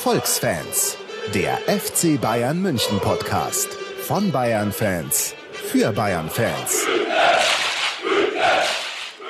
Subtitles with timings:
[0.00, 0.96] Erfolgsfans,
[1.34, 3.68] der FC Bayern München Podcast
[4.04, 6.86] von Bayern Fans für Bayern Fans.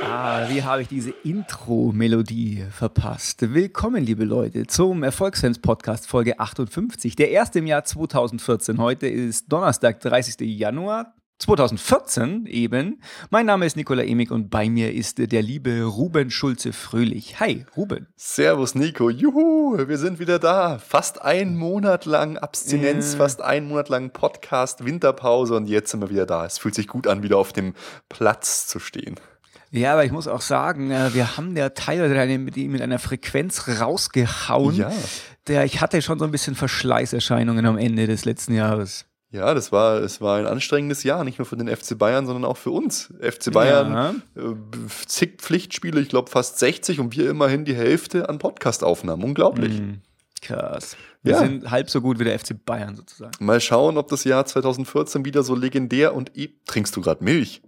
[0.01, 3.53] Ah, wie habe ich diese Intro-Melodie verpasst?
[3.53, 8.79] Willkommen, liebe Leute, zum Erfolgsfans-Podcast Folge 58, der erste im Jahr 2014.
[8.79, 10.37] Heute ist Donnerstag, 30.
[10.57, 13.01] Januar 2014 eben.
[13.31, 17.41] Mein Name ist Nikola Emig und bei mir ist der liebe Ruben Schulze-Fröhlich.
[17.41, 18.09] Hi, Ruben.
[18.15, 19.09] Servus, Nico.
[19.09, 20.79] Juhu, wir sind wieder da.
[20.79, 23.17] Fast ein Monat lang Abstinenz, äh.
[23.17, 26.45] fast ein Monat lang Podcast, Winterpause und jetzt sind wir wieder da.
[26.45, 27.73] Es fühlt sich gut an, wieder auf dem
[28.11, 29.15] Platz zu stehen.
[29.71, 33.67] Ja, aber ich muss auch sagen, äh, wir haben der teilweise mit, mit einer Frequenz
[33.81, 34.75] rausgehauen.
[34.75, 34.93] Ja.
[35.47, 39.07] Der, ich hatte schon so ein bisschen Verschleißerscheinungen am Ende des letzten Jahres.
[39.33, 42.45] Ja, das war, es war ein anstrengendes Jahr, nicht nur für den FC Bayern, sondern
[42.45, 43.13] auch für uns.
[43.21, 44.11] FC Bayern, ja.
[44.37, 44.55] äh,
[45.07, 49.25] zig Pflichtspiele, ich glaube fast 60 und wir immerhin die Hälfte an Podcastaufnahmen.
[49.25, 49.81] Unglaublich.
[49.81, 50.01] Mhm.
[50.43, 50.97] Krass.
[51.23, 51.39] Wir ja.
[51.41, 53.33] sind halb so gut wie der FC Bayern sozusagen.
[53.45, 57.63] Mal schauen, ob das Jahr 2014 wieder so legendär und e trinkst du gerade Milch?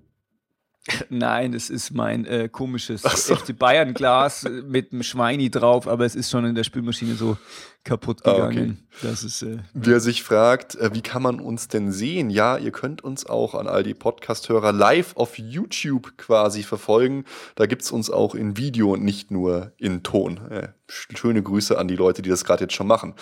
[1.11, 3.37] Nein, es ist mein äh, komisches so.
[3.37, 7.37] FC Bayern Glas mit einem Schweini drauf, aber es ist schon in der Spülmaschine so
[7.85, 8.79] kaputt gegangen.
[9.03, 9.13] Ah, okay.
[9.13, 12.31] ist, äh, Wer sich fragt, äh, wie kann man uns denn sehen?
[12.31, 17.25] Ja, ihr könnt uns auch an all die Podcast-Hörer live auf YouTube quasi verfolgen.
[17.55, 20.41] Da gibt es uns auch in Video und nicht nur in Ton.
[20.51, 23.15] Äh, schöne Grüße an die Leute, die das gerade jetzt schon machen.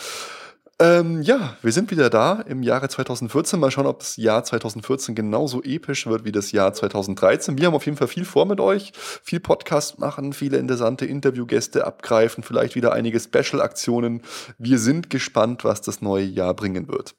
[0.80, 3.60] Ähm, ja, wir sind wieder da im Jahre 2014.
[3.60, 7.58] Mal schauen, ob das Jahr 2014 genauso episch wird wie das Jahr 2013.
[7.58, 8.92] Wir haben auf jeden Fall viel vor mit euch.
[8.94, 14.22] Viel Podcast machen, viele interessante Interviewgäste abgreifen, vielleicht wieder einige Special-Aktionen.
[14.56, 17.14] Wir sind gespannt, was das neue Jahr bringen wird.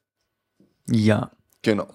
[0.90, 1.30] Ja,
[1.64, 1.88] Genau.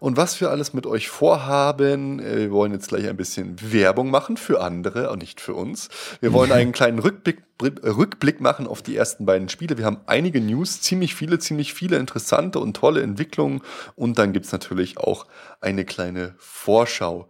[0.00, 4.10] Und was wir alles mit euch vorhaben, äh, wir wollen jetzt gleich ein bisschen Werbung
[4.10, 5.88] machen für andere und nicht für uns.
[6.20, 9.78] Wir wollen einen kleinen Rückblick, Rückblick machen auf die ersten beiden Spiele.
[9.78, 13.62] Wir haben einige News, ziemlich viele, ziemlich viele interessante und tolle Entwicklungen.
[13.94, 15.26] Und dann gibt's natürlich auch
[15.60, 17.28] eine kleine Vorschau.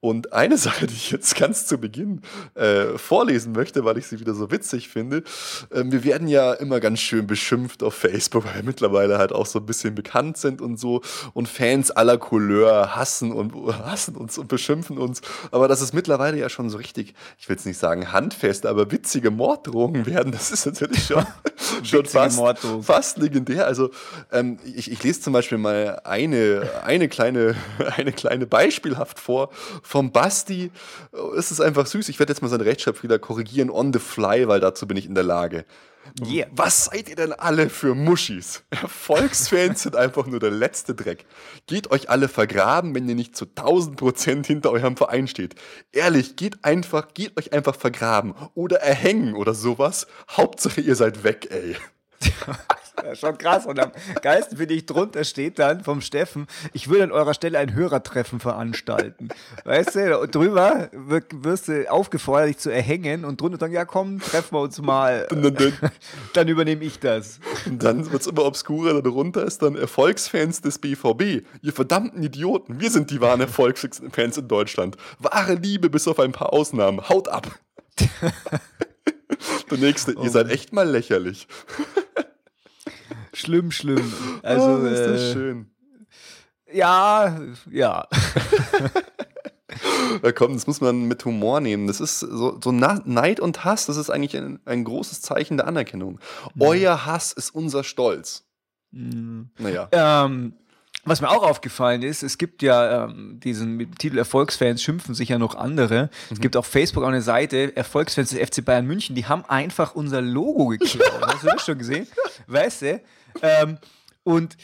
[0.00, 2.20] Und eine Sache, die ich jetzt ganz zu Beginn
[2.54, 5.22] äh, vorlesen möchte, weil ich sie wieder so witzig finde.
[5.70, 9.46] Äh, wir werden ja immer ganz schön beschimpft auf Facebook, weil wir mittlerweile halt auch
[9.46, 11.00] so ein bisschen bekannt sind und so.
[11.32, 13.54] Und Fans aller Couleur hassen und
[13.84, 15.22] hassen uns und beschimpfen uns.
[15.50, 18.90] Aber das ist mittlerweile ja schon so richtig, ich will es nicht sagen handfest, aber
[18.92, 20.32] witzige Morddrohungen werden.
[20.32, 21.26] Das ist natürlich schon,
[21.82, 22.40] schon fast,
[22.82, 23.66] fast legendär.
[23.66, 23.90] Also
[24.30, 27.54] ähm, ich, ich lese zum Beispiel mal eine, eine, kleine,
[27.96, 29.50] eine kleine Beispielhaft vor
[29.86, 30.72] vom Basti
[31.36, 32.08] ist es einfach süß.
[32.08, 35.14] Ich werde jetzt mal seinen Rechtschreibfehler korrigieren on the fly, weil dazu bin ich in
[35.14, 35.64] der Lage.
[36.24, 36.46] Yeah.
[36.50, 38.62] Was seid ihr denn alle für Muschis?
[38.70, 41.26] Erfolgsfans sind einfach nur der letzte Dreck.
[41.66, 45.54] Geht euch alle vergraben, wenn ihr nicht zu 1000 Prozent hinter eurem Verein steht.
[45.92, 50.06] Ehrlich, geht einfach, geht euch einfach vergraben oder erhängen oder sowas.
[50.30, 51.76] Hauptsache ihr seid weg, ey.
[53.04, 53.66] Ja, schon krass.
[53.66, 53.92] Und am
[54.22, 58.40] geilsten finde ich, drunter steht dann vom Steffen, ich würde an eurer Stelle ein Hörertreffen
[58.40, 59.28] veranstalten.
[59.64, 64.20] Weißt du, und drüber wirst du aufgefordert, dich zu erhängen und drunter sagen, ja komm,
[64.20, 65.26] treffen wir uns mal.
[65.30, 65.72] Dann, dann,
[66.32, 67.40] dann übernehme ich das.
[67.66, 71.46] Und dann wird es immer obskurer, darunter ist dann Erfolgsfans des BVB.
[71.62, 74.96] Ihr verdammten Idioten, wir sind die wahren Erfolgsfans in Deutschland.
[75.18, 77.08] Wahre Liebe bis auf ein paar Ausnahmen.
[77.08, 77.58] Haut ab.
[79.70, 80.22] Der nächste, oh.
[80.22, 81.48] ihr seid echt mal lächerlich.
[83.36, 84.12] Schlimm, schlimm.
[84.42, 85.70] Also, oh, ist das äh, schön.
[86.72, 87.38] Ja,
[87.70, 88.08] ja.
[90.22, 91.86] Ja, komm, das muss man mit Humor nehmen.
[91.86, 95.66] Das ist so, so Neid und Hass, das ist eigentlich ein, ein großes Zeichen der
[95.66, 96.18] Anerkennung.
[96.54, 96.62] Mhm.
[96.62, 98.44] Euer Hass ist unser Stolz.
[98.90, 99.50] Mhm.
[99.58, 99.88] Naja.
[99.92, 100.54] Ähm,
[101.04, 105.38] was mir auch aufgefallen ist, es gibt ja ähm, diesen Titel Erfolgsfans schimpfen sich ja
[105.38, 106.04] noch andere.
[106.04, 106.08] Mhm.
[106.30, 109.94] Es gibt auf Facebook auch eine Seite, Erfolgsfans des FC Bayern München, die haben einfach
[109.94, 111.12] unser Logo geklaut.
[111.22, 112.08] Hast du das schon gesehen?
[112.46, 113.00] Weißt du?
[113.42, 113.78] Ähm,
[114.22, 114.56] und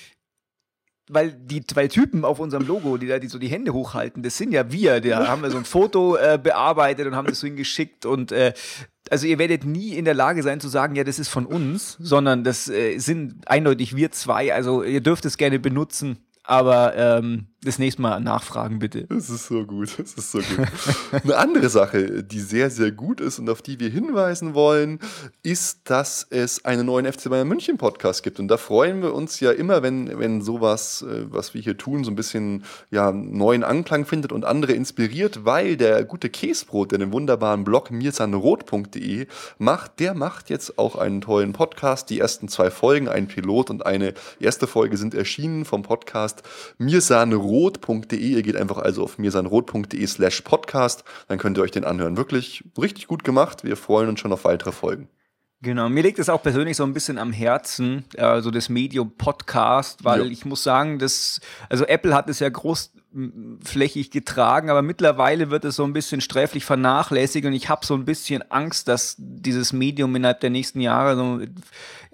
[1.08, 4.38] weil die zwei Typen auf unserem Logo, die da die so die Hände hochhalten, das
[4.38, 5.00] sind ja wir.
[5.00, 8.54] Da haben wir so ein Foto äh, bearbeitet und haben das so hingeschickt und äh,
[9.10, 11.96] also ihr werdet nie in der Lage sein zu sagen, ja, das ist von uns,
[12.00, 14.54] sondern das äh, sind eindeutig wir zwei.
[14.54, 19.04] Also ihr dürft es gerne benutzen, aber ähm, das nächste Mal nachfragen, bitte.
[19.04, 20.66] Das ist so gut, das ist so gut.
[21.22, 24.98] Eine andere Sache, die sehr, sehr gut ist und auf die wir hinweisen wollen,
[25.44, 28.40] ist, dass es einen neuen FC Bayern München Podcast gibt.
[28.40, 32.02] Und da freuen wir uns ja immer, wenn, wenn sowas, äh, was wir hier tun,
[32.02, 36.98] so ein bisschen ja, neuen Anklang findet und andere inspiriert, weil der gute Käsbrot, der
[36.98, 42.10] den wunderbaren Blog mirsanrot.de macht, der macht jetzt auch einen tollen Podcast.
[42.10, 46.42] Die ersten zwei Folgen, ein Pilot und eine erste Folge sind erschienen vom Podcast
[46.78, 48.18] Mirsanrot mirsanrot.de.
[48.18, 51.04] Ihr geht einfach also auf mirsanrot.de slash podcast.
[51.28, 52.16] Dann könnt ihr euch den anhören.
[52.16, 53.64] Wirklich richtig gut gemacht.
[53.64, 55.08] Wir freuen uns schon auf weitere Folgen.
[55.64, 60.02] Genau, mir liegt es auch persönlich so ein bisschen am Herzen, also das Medium Podcast,
[60.02, 60.32] weil ja.
[60.32, 65.76] ich muss sagen, dass, also Apple hat es ja großflächig getragen, aber mittlerweile wird es
[65.76, 70.16] so ein bisschen sträflich vernachlässigt und ich habe so ein bisschen Angst, dass dieses Medium
[70.16, 71.38] innerhalb der nächsten Jahre so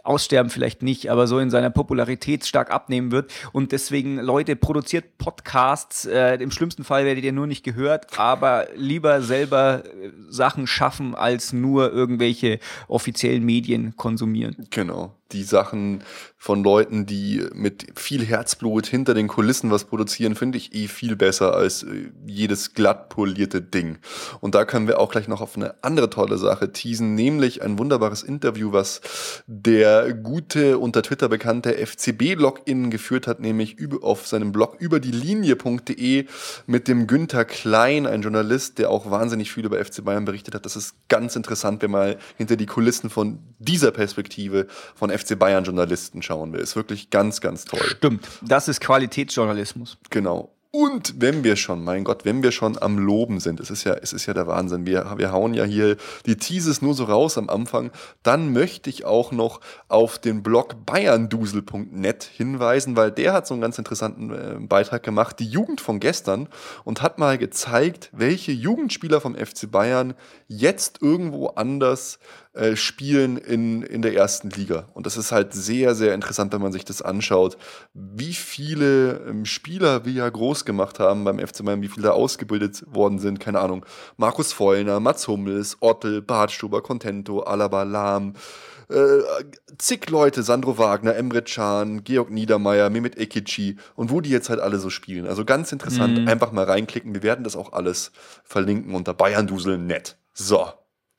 [0.09, 3.31] aussterben vielleicht nicht, aber so in seiner Popularität stark abnehmen wird.
[3.53, 6.07] Und deswegen, Leute, produziert Podcasts.
[6.07, 11.15] Äh, Im schlimmsten Fall werdet ihr nur nicht gehört, aber lieber selber äh, Sachen schaffen,
[11.15, 12.59] als nur irgendwelche
[12.89, 14.67] offiziellen Medien konsumieren.
[14.71, 16.03] Genau die Sachen
[16.41, 21.17] von Leuten, die mit viel Herzblut hinter den Kulissen was produzieren, finde ich eh viel
[21.17, 23.99] besser als äh, jedes glatt polierte Ding.
[24.41, 27.79] Und da können wir auch gleich noch auf eine andere tolle Sache teasen, nämlich ein
[27.79, 29.01] wunderbares Interview, was
[29.47, 36.27] der gute, unter Twitter bekannte FCB-Login geführt hat, nämlich auf seinem Blog über die Linie.de
[36.67, 40.65] mit dem Günther Klein, ein Journalist, der auch wahnsinnig viel über FC Bayern berichtet hat.
[40.65, 45.65] Das ist ganz interessant, wenn man hinter die Kulissen von dieser Perspektive von FC Bayern
[45.65, 46.61] Journalisten schauen will.
[46.61, 47.81] Ist wirklich ganz, ganz toll.
[47.85, 48.29] Stimmt.
[48.43, 49.99] Das ist Qualitätsjournalismus.
[50.11, 50.51] Genau.
[50.71, 53.95] Und wenn wir schon, mein Gott, wenn wir schon am Loben sind, es ist ja,
[53.95, 54.85] es ist ja der Wahnsinn.
[54.85, 57.91] Wir, wir hauen ja hier die Teases nur so raus am Anfang.
[58.23, 63.63] Dann möchte ich auch noch auf den Blog bayerndusel.net hinweisen, weil der hat so einen
[63.63, 66.49] ganz interessanten äh, Beitrag gemacht, die Jugend von gestern
[66.85, 70.13] und hat mal gezeigt, welche Jugendspieler vom FC Bayern
[70.49, 72.19] jetzt irgendwo anders
[72.59, 74.89] äh, spielen in, in der ersten Liga.
[74.93, 77.57] Und das ist halt sehr, sehr interessant, wenn man sich das anschaut,
[77.95, 82.11] wie viele ähm, Spieler wir ja groß gemacht haben beim FC Bayern, wie viele da
[82.11, 83.39] ausgebildet worden sind.
[83.39, 83.87] Keine Ahnung.
[84.17, 88.33] Markus Vollner, Mats Hummels, Ottel, Bartstuber, Contento, Alaba, Lahm.
[88.89, 89.21] Äh,
[89.77, 94.59] zig Leute, Sandro Wagner, Emre Can, Georg Niedermeyer, Mehmet Ekici und wo die jetzt halt
[94.59, 95.29] alle so spielen.
[95.29, 96.27] Also ganz interessant, mhm.
[96.27, 97.15] einfach mal reinklicken.
[97.15, 98.11] Wir werden das auch alles
[98.43, 100.17] verlinken unter Bayern-Dusel.net.
[100.33, 100.73] So,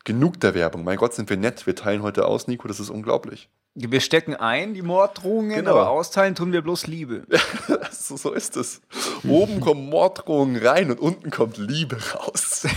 [0.06, 0.84] Genug der Werbung.
[0.84, 1.68] Mein Gott, sind wir nett.
[1.68, 2.68] Wir teilen heute aus, Nico.
[2.68, 3.50] Das ist unglaublich.
[3.76, 5.72] Wir stecken ein, die Morddrohungen, genau.
[5.72, 7.26] aber austeilen tun wir bloß Liebe.
[7.92, 8.82] so, so ist es.
[9.28, 12.68] Oben kommen Morddrohungen rein und unten kommt Liebe raus.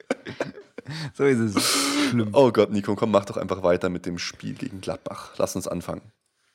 [1.14, 2.08] so ist es.
[2.10, 2.30] Schlimm.
[2.32, 5.32] Oh Gott, Nico, komm, mach doch einfach weiter mit dem Spiel gegen Gladbach.
[5.36, 6.02] Lass uns anfangen.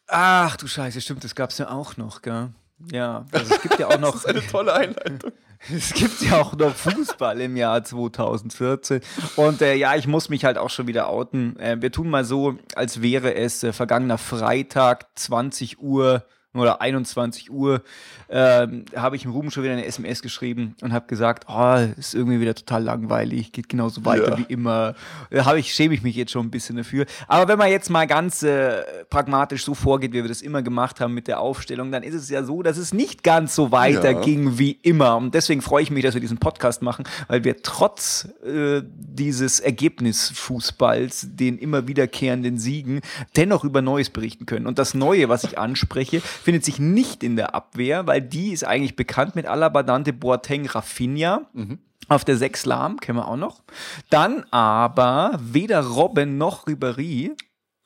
[0.08, 2.50] Ach du Scheiße, stimmt, das gab es ja auch noch, gell?
[2.92, 4.14] Ja, also es gibt ja auch noch.
[4.14, 5.32] das ist eine tolle Einleitung.
[5.74, 9.02] Es gibt ja auch noch Fußball im Jahr 2014.
[9.36, 11.58] Und äh, ja, ich muss mich halt auch schon wieder outen.
[11.60, 17.52] Äh, wir tun mal so, als wäre es äh, vergangener Freitag, 20 Uhr oder 21
[17.52, 17.82] Uhr
[18.30, 22.14] ähm, habe ich im Ruben schon wieder eine SMS geschrieben und habe gesagt, oh, ist
[22.14, 24.38] irgendwie wieder total langweilig, geht genauso weiter ja.
[24.38, 24.94] wie immer.
[25.32, 27.06] Da habe ich schäme ich mich jetzt schon ein bisschen dafür.
[27.28, 31.00] Aber wenn man jetzt mal ganz äh, pragmatisch so vorgeht, wie wir das immer gemacht
[31.00, 34.52] haben mit der Aufstellung, dann ist es ja so, dass es nicht ganz so weiterging
[34.52, 34.60] ja.
[34.60, 35.18] wie immer.
[35.18, 39.60] Und deswegen freue ich mich, dass wir diesen Podcast machen, weil wir trotz äh, dieses
[39.60, 43.02] Ergebnisfußballs, den immer wiederkehrenden Siegen,
[43.36, 44.68] dennoch über Neues berichten können.
[44.68, 48.66] Und das Neue, was ich anspreche, findet sich nicht in der Abwehr, weil die ist
[48.66, 51.42] eigentlich bekannt mit Alaba, Dante, Boateng, Rafinha.
[51.54, 51.80] Mhm.
[52.10, 53.64] Auf der 6 Lahm, kennen wir auch noch.
[54.10, 57.32] Dann aber weder Robben noch Ribéry,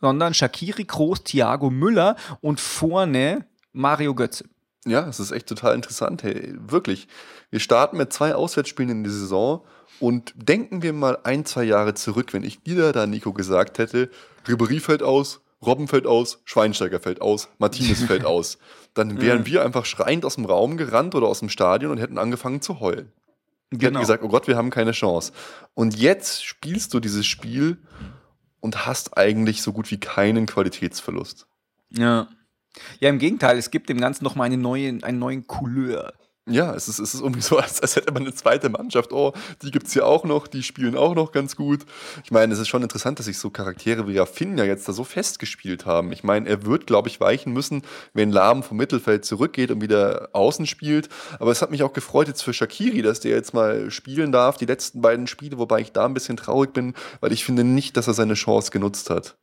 [0.02, 4.46] sondern Shakiri, Kroos, Thiago Müller und vorne Mario Götze.
[4.86, 6.24] Ja, es ist echt total interessant.
[6.24, 7.08] Hey, wirklich.
[7.52, 9.64] Wir starten mit zwei Auswärtsspielen in die Saison
[10.00, 14.10] und denken wir mal ein, zwei Jahre zurück, wenn ich dir da, Nico, gesagt hätte,
[14.48, 18.58] Ribéry fällt aus, Robben fällt aus, Schweinsteiger fällt aus, Martinez fällt aus.
[18.94, 22.18] Dann wären wir einfach schreiend aus dem Raum gerannt oder aus dem Stadion und hätten
[22.18, 23.12] angefangen zu heulen.
[23.70, 23.90] Wir genau.
[23.90, 25.34] hätten gesagt, oh Gott, wir haben keine Chance.
[25.74, 27.78] Und jetzt spielst du dieses Spiel
[28.60, 31.48] und hast eigentlich so gut wie keinen Qualitätsverlust.
[31.90, 32.28] Ja.
[33.00, 36.14] Ja, im Gegenteil, es gibt dem Ganzen nochmal eine neue, einen neuen Couleur.
[36.50, 39.12] Ja, es ist, es ist irgendwie so, als, als hätte man eine zweite Mannschaft.
[39.12, 41.86] Oh, die gibt es hier auch noch, die spielen auch noch ganz gut.
[42.24, 45.04] Ich meine, es ist schon interessant, dass sich so Charaktere wie Rafinha jetzt da so
[45.04, 46.12] festgespielt haben.
[46.14, 47.82] Ich meine, er wird, glaube ich, weichen müssen,
[48.14, 51.10] wenn Lahm vom Mittelfeld zurückgeht und wieder außen spielt.
[51.40, 54.58] Aber es hat mich auch gefreut jetzt für Shakiri, dass der jetzt mal spielen darf,
[54.58, 57.98] die letzten beiden Spiele, wobei ich da ein bisschen traurig bin, weil ich finde nicht,
[57.98, 59.38] dass er seine Chance genutzt hat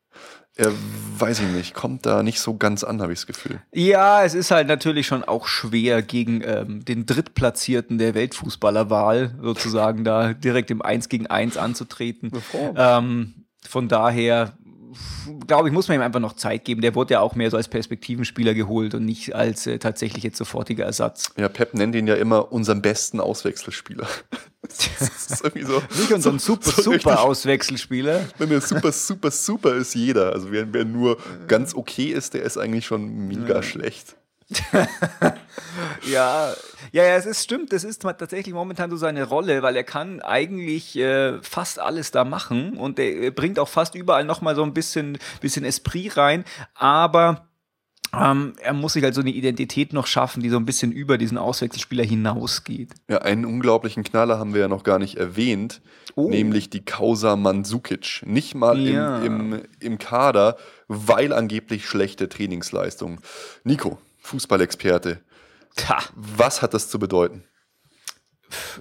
[0.56, 0.72] er,
[1.18, 3.60] weiß ich nicht, kommt da nicht so ganz an, habe ich das Gefühl.
[3.72, 10.04] Ja, es ist halt natürlich schon auch schwer, gegen ähm, den Drittplatzierten der Weltfußballerwahl sozusagen
[10.04, 12.30] da direkt im 1 gegen 1 anzutreten.
[12.76, 14.56] Ähm, von daher
[15.46, 16.80] glaube ich, muss man ihm einfach noch Zeit geben.
[16.80, 20.36] Der wurde ja auch mehr so als Perspektivenspieler geholt und nicht als äh, tatsächlich jetzt
[20.36, 21.32] sofortiger Ersatz.
[21.36, 24.06] Ja, Pep nennt ihn ja immer unseren besten Auswechselspieler.
[24.62, 25.82] das ist irgendwie so.
[25.98, 28.28] Nicht unseren super, so super Auswechselspieler.
[28.38, 30.32] Wenn der super, super, super ist jeder.
[30.32, 33.62] Also wer, wer nur ganz okay ist, der ist eigentlich schon mega ja.
[33.62, 34.16] schlecht.
[36.06, 36.52] Ja,
[36.92, 37.72] ja, ja, es ist stimmt.
[37.72, 42.24] Das ist tatsächlich momentan so seine Rolle, weil er kann eigentlich äh, fast alles da
[42.24, 46.44] machen und er bringt auch fast überall nochmal so ein bisschen, bisschen Esprit rein.
[46.74, 47.48] Aber
[48.12, 51.18] ähm, er muss sich halt so eine Identität noch schaffen, die so ein bisschen über
[51.18, 52.90] diesen Auswechselspieler hinausgeht.
[53.08, 55.80] Ja, einen unglaublichen Knaller haben wir ja noch gar nicht erwähnt,
[56.14, 56.28] oh.
[56.28, 58.22] nämlich die Causa Mandzukic.
[58.24, 59.18] Nicht mal ja.
[59.22, 63.20] im, im, im Kader, weil angeblich schlechte Trainingsleistung.
[63.64, 65.22] Nico, Fußballexperte,
[65.76, 65.98] Tja.
[66.14, 67.44] was hat das zu bedeuten?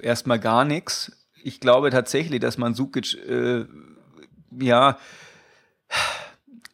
[0.02, 1.12] Erstmal gar nichts.
[1.44, 3.66] Ich glaube tatsächlich, dass Mandzukic, äh,
[4.58, 4.98] ja,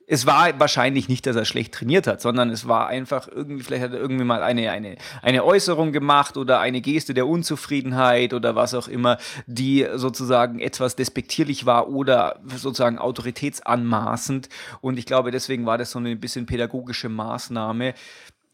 [0.06, 3.84] es war wahrscheinlich nicht, dass er schlecht trainiert hat, sondern es war einfach irgendwie, vielleicht
[3.84, 8.56] hat er irgendwie mal eine, eine, eine Äußerung gemacht oder eine Geste der Unzufriedenheit oder
[8.56, 14.50] was auch immer, die sozusagen etwas despektierlich war oder sozusagen autoritätsanmaßend.
[14.82, 17.94] Und ich glaube, deswegen war das so eine bisschen pädagogische Maßnahme.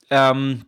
[0.10, 0.66] Ähm,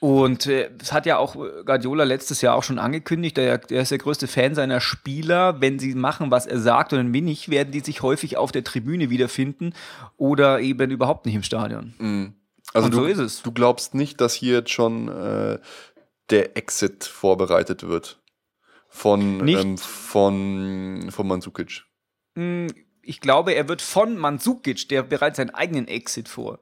[0.00, 3.36] und äh, das hat ja auch Guardiola letztes Jahr auch schon angekündigt.
[3.36, 5.60] Der, der ist der größte Fan seiner Spieler.
[5.60, 8.64] Wenn sie machen, was er sagt und wenn nicht, werden die sich häufig auf der
[8.64, 9.74] Tribüne wiederfinden
[10.16, 11.94] oder eben überhaupt nicht im Stadion.
[11.98, 12.34] Mhm.
[12.72, 13.42] Also und du, so ist es.
[13.42, 15.58] Du glaubst nicht, dass hier jetzt schon äh,
[16.30, 18.20] der Exit vorbereitet wird
[18.88, 21.84] von, ähm, von, von Mandzukic?
[22.36, 22.68] Mm,
[23.02, 26.60] ich glaube, er wird von Mandzukic, der bereits seinen eigenen Exit vor.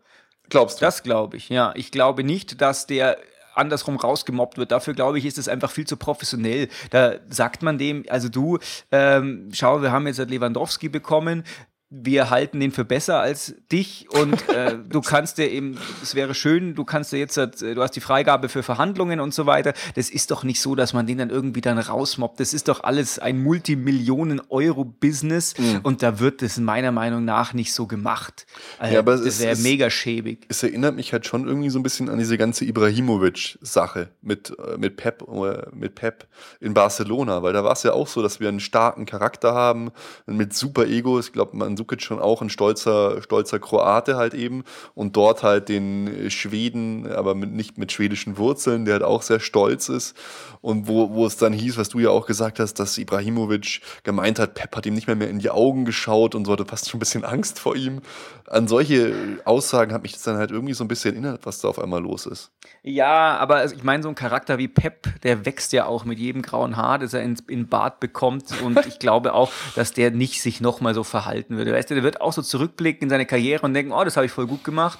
[0.48, 0.84] Glaubst du?
[0.84, 1.72] Das glaube ich, ja.
[1.74, 3.18] Ich glaube nicht, dass der
[3.58, 4.70] andersrum rausgemobbt wird.
[4.70, 6.68] Dafür glaube ich, ist es einfach viel zu professionell.
[6.90, 8.58] Da sagt man dem, also du,
[8.92, 11.44] ähm, schau, wir haben jetzt Lewandowski bekommen,
[11.90, 16.34] wir halten den für besser als dich und äh, du kannst dir eben, es wäre
[16.34, 19.72] schön, du kannst dir jetzt, äh, du hast die Freigabe für Verhandlungen und so weiter.
[19.94, 22.40] Das ist doch nicht so, dass man den dann irgendwie dann rausmobbt.
[22.40, 25.80] Das ist doch alles ein Multimillionen-Euro-Business mhm.
[25.82, 28.44] und da wird es meiner Meinung nach nicht so gemacht.
[28.78, 30.44] Also, ja, aber das wäre mega schäbig.
[30.48, 34.76] Es erinnert mich halt schon irgendwie so ein bisschen an diese ganze Ibrahimovic-Sache mit, äh,
[34.76, 36.26] mit Pep, äh, mit Pep
[36.60, 39.90] in Barcelona, weil da war es ja auch so, dass wir einen starken Charakter haben,
[40.26, 41.18] mit super Ego.
[41.18, 45.68] Ich glaube, man Mandzukic schon auch ein stolzer, stolzer Kroate halt eben und dort halt
[45.68, 50.16] den Schweden, aber mit, nicht mit schwedischen Wurzeln, der halt auch sehr stolz ist
[50.60, 54.38] und wo, wo es dann hieß, was du ja auch gesagt hast, dass Ibrahimovic gemeint
[54.38, 56.90] hat, Pep hat ihm nicht mehr, mehr in die Augen geschaut und so hatte fast
[56.90, 58.00] schon ein bisschen Angst vor ihm.
[58.48, 61.68] An solche Aussagen hat mich das dann halt irgendwie so ein bisschen erinnert, was da
[61.68, 62.50] auf einmal los ist.
[62.82, 66.42] Ja, aber ich meine, so ein Charakter wie Pep, der wächst ja auch mit jedem
[66.42, 70.42] grauen Haar, das er in, in Bart bekommt und ich glaube auch, dass der nicht
[70.42, 71.67] sich nochmal so verhalten würde.
[71.72, 74.26] Weißt du, der wird auch so zurückblicken in seine Karriere und denken, oh, das habe
[74.26, 74.98] ich voll gut gemacht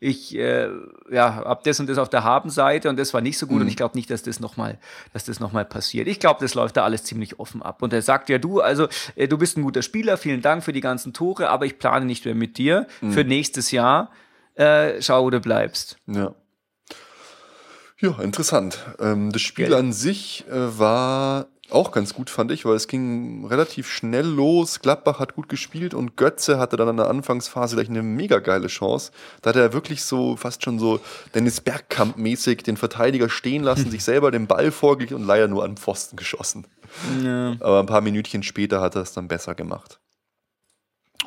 [0.00, 0.68] ich äh,
[1.10, 3.62] ja, habe das und das auf der Habenseite und das war nicht so gut mhm.
[3.62, 4.78] und ich glaube nicht, dass das nochmal,
[5.12, 6.06] dass das noch mal passiert.
[6.08, 7.82] Ich glaube, das läuft da alles ziemlich offen ab.
[7.82, 10.72] Und er sagt ja, du, also äh, du bist ein guter Spieler, vielen Dank für
[10.72, 13.12] die ganzen Tore, aber ich plane nicht mehr mit dir mhm.
[13.12, 14.10] für nächstes Jahr.
[14.54, 15.98] Äh, schau, wo du bleibst.
[16.06, 16.34] Ja.
[17.98, 18.84] Ja, interessant.
[18.98, 19.74] Ähm, das Spiel Gell.
[19.74, 24.80] an sich äh, war auch ganz gut, fand ich, weil es ging relativ schnell los.
[24.80, 28.68] Gladbach hat gut gespielt und Götze hatte dann in der Anfangsphase gleich eine mega geile
[28.68, 29.12] Chance.
[29.42, 31.00] Da hat er wirklich so fast schon so
[31.34, 35.76] Dennis Bergkamp-mäßig den Verteidiger stehen lassen, sich selber den Ball vorgelegt und leider nur an
[35.76, 36.66] Pfosten geschossen.
[37.22, 37.56] Ja.
[37.60, 39.98] Aber ein paar Minütchen später hat er es dann besser gemacht.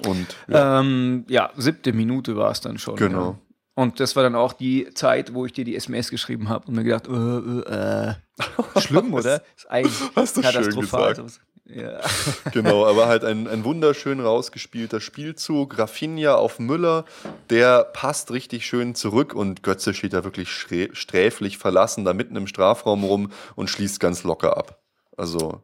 [0.05, 2.96] Und ja, ähm, ja siebte Minute war es dann schon.
[2.96, 3.31] Genau.
[3.31, 3.49] Ja.
[3.79, 6.75] Und das war dann auch die Zeit, wo ich dir die SMS geschrieben habe und
[6.75, 8.81] mir gedacht, äh, äh, äh.
[8.81, 9.39] schlimm, oder?
[9.39, 11.15] Das ist eigentlich Hast du katastrophal.
[11.15, 11.45] Schön gesagt.
[11.63, 12.01] Ja.
[12.51, 15.79] genau, aber halt ein, ein wunderschön rausgespielter Spielzug.
[15.79, 17.05] Rafinha auf Müller,
[17.50, 22.48] der passt richtig schön zurück und Götze steht da wirklich sträflich verlassen, da mitten im
[22.48, 24.81] Strafraum rum und schließt ganz locker ab.
[25.15, 25.63] Also.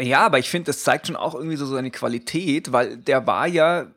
[0.00, 3.46] Ja, aber ich finde, das zeigt schon auch irgendwie so seine Qualität, weil der war
[3.46, 3.88] ja,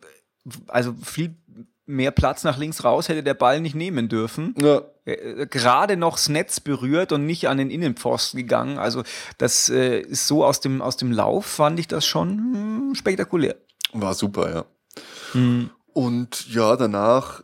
[0.68, 1.38] also viel
[1.86, 4.56] mehr Platz nach links raus hätte der Ball nicht nehmen dürfen.
[4.58, 4.82] Ja.
[5.06, 8.78] Äh, gerade noch das Netz berührt und nicht an den Innenpfosten gegangen.
[8.78, 9.04] Also
[9.38, 13.56] das äh, ist so aus dem, aus dem Lauf, fand ich das schon hm, spektakulär.
[13.94, 14.66] War super, ja.
[15.34, 15.70] Mhm.
[15.94, 17.44] Und ja, danach,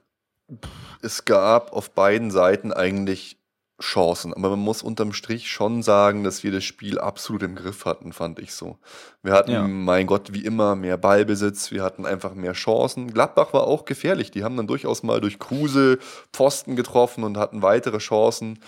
[1.01, 3.37] es gab auf beiden Seiten eigentlich
[3.81, 4.33] Chancen.
[4.33, 8.13] Aber man muss unterm Strich schon sagen, dass wir das Spiel absolut im Griff hatten,
[8.13, 8.77] fand ich so.
[9.21, 9.67] Wir hatten, ja.
[9.67, 13.11] mein Gott, wie immer mehr Ballbesitz, wir hatten einfach mehr Chancen.
[13.11, 14.31] Gladbach war auch gefährlich.
[14.31, 15.99] Die haben dann durchaus mal durch Kruse
[16.31, 18.59] Pfosten getroffen und hatten weitere Chancen.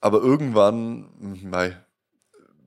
[0.00, 1.08] Aber irgendwann,
[1.42, 1.76] mei,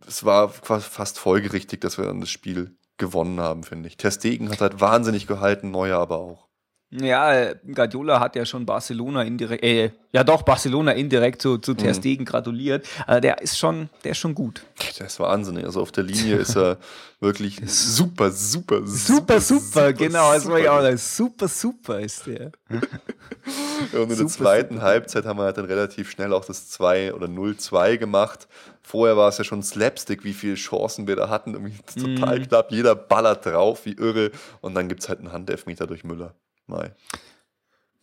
[0.08, 3.98] es war fast folgerichtig, dass wir dann das Spiel gewonnen haben, finde ich.
[3.98, 6.48] Testegen hat halt wahnsinnig gehalten, Neuer aber auch.
[7.02, 11.90] Ja, Guardiola hat ja schon Barcelona indirekt, äh, ja doch, Barcelona indirekt zu, zu Ter
[11.90, 11.94] mhm.
[11.96, 12.28] Stegen mhm.
[12.28, 12.86] gratuliert.
[13.08, 14.64] Also der ist schon, der ist schon gut.
[15.00, 15.66] Der ist wahnsinnig.
[15.66, 16.78] Also auf der Linie ist er
[17.20, 20.34] wirklich super, super, super, super, super, genau.
[20.34, 20.98] Das war auch sagen.
[20.98, 22.52] Super, super ist der.
[23.94, 24.86] und in der zweiten super.
[24.86, 28.48] Halbzeit haben wir halt dann relativ schnell auch das 2 oder 0-2 gemacht.
[28.84, 31.54] Vorher war es ja schon Slapstick, wie viele Chancen wir da hatten.
[31.54, 32.48] Irgendwie total mhm.
[32.48, 32.72] knapp.
[32.72, 34.30] Jeder ballert drauf, wie irre.
[34.62, 36.36] Und dann gibt es halt einen Handelfmeter durch Müller.
[36.68, 36.92] Mai.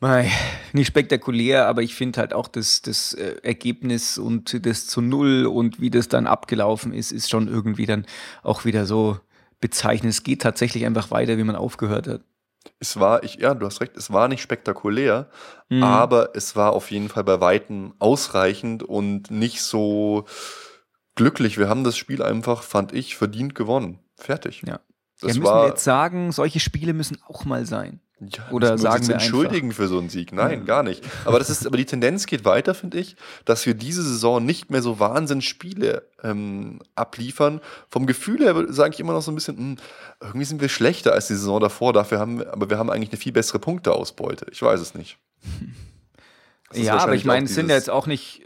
[0.00, 0.31] Mai,
[0.73, 5.45] nicht spektakulär, aber ich finde halt auch das, das äh, Ergebnis und das zu Null
[5.45, 8.07] und wie das dann abgelaufen ist, ist schon irgendwie dann
[8.43, 9.19] auch wieder so
[9.61, 10.14] bezeichnend.
[10.14, 12.23] Es geht tatsächlich einfach weiter, wie man aufgehört hat.
[12.79, 15.29] Es war, ich, ja, du hast recht, es war nicht spektakulär,
[15.69, 15.83] mhm.
[15.83, 20.25] aber es war auf jeden Fall bei Weitem ausreichend und nicht so
[21.14, 21.59] glücklich.
[21.59, 23.99] Wir haben das Spiel einfach, fand ich, verdient gewonnen.
[24.17, 24.62] Fertig.
[24.67, 24.81] Ja.
[25.21, 28.00] Das ja, müssen war, wir jetzt sagen, solche Spiele müssen auch mal sein.
[28.20, 29.84] Ja, Oder sagen wir entschuldigen einfach.
[29.84, 30.32] für so einen Sieg.
[30.32, 30.64] Nein, ja.
[30.64, 31.02] gar nicht.
[31.24, 34.70] Aber das ist, aber die Tendenz geht weiter, finde ich, dass wir diese Saison nicht
[34.70, 37.62] mehr so Wahnsinnsspiele ähm, abliefern.
[37.88, 39.76] Vom Gefühl her sage ich immer noch so ein bisschen, mh, hm,
[40.20, 41.94] irgendwie sind wir schlechter als die Saison davor.
[41.94, 44.46] Dafür haben aber wir haben eigentlich eine viel bessere Punkteausbeute.
[44.52, 45.18] Ich weiß es nicht.
[46.72, 48.42] Ja, aber ich meine, es sind ja jetzt auch nicht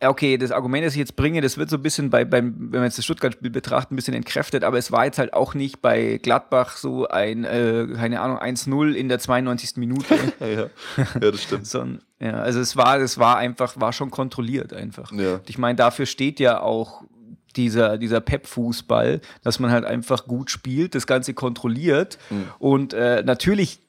[0.00, 2.80] okay, das Argument, das ich jetzt bringe, das wird so ein bisschen bei, beim, wenn
[2.80, 5.80] wir jetzt das Stuttgart-Spiel betrachten, ein bisschen entkräftet, aber es war jetzt halt auch nicht
[5.80, 9.76] bei Gladbach so ein, äh, keine Ahnung, 1-0 in der 92.
[9.76, 10.14] Minute.
[10.40, 10.68] ja, ja.
[11.20, 11.66] das stimmt.
[11.66, 11.84] so,
[12.20, 15.12] ja, also es war, es war einfach, war schon kontrolliert einfach.
[15.12, 15.40] Ja.
[15.46, 17.02] Ich meine, dafür steht ja auch
[17.56, 22.18] dieser, dieser Pep-Fußball, dass man halt einfach gut spielt, das Ganze kontrolliert.
[22.30, 22.44] Mhm.
[22.58, 23.80] Und äh, natürlich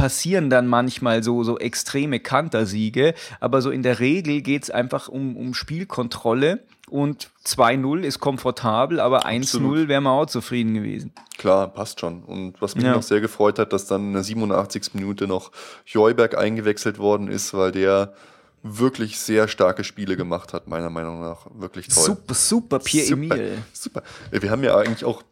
[0.00, 5.08] passieren dann manchmal so, so extreme Kantersiege, aber so in der Regel geht es einfach
[5.08, 11.12] um, um Spielkontrolle und 2-0 ist komfortabel, aber 1-0 wäre man auch zufrieden gewesen.
[11.36, 12.22] Klar, passt schon.
[12.22, 12.94] Und was mich ja.
[12.94, 14.94] noch sehr gefreut hat, dass dann in der 87.
[14.94, 15.52] Minute noch
[15.84, 18.14] Joyberg eingewechselt worden ist, weil der
[18.62, 21.46] wirklich sehr starke Spiele gemacht hat, meiner Meinung nach.
[21.52, 22.04] Wirklich toll.
[22.04, 23.58] Super, super, Pierre-Emil.
[23.74, 24.02] Super.
[24.30, 25.22] Wir haben ja eigentlich auch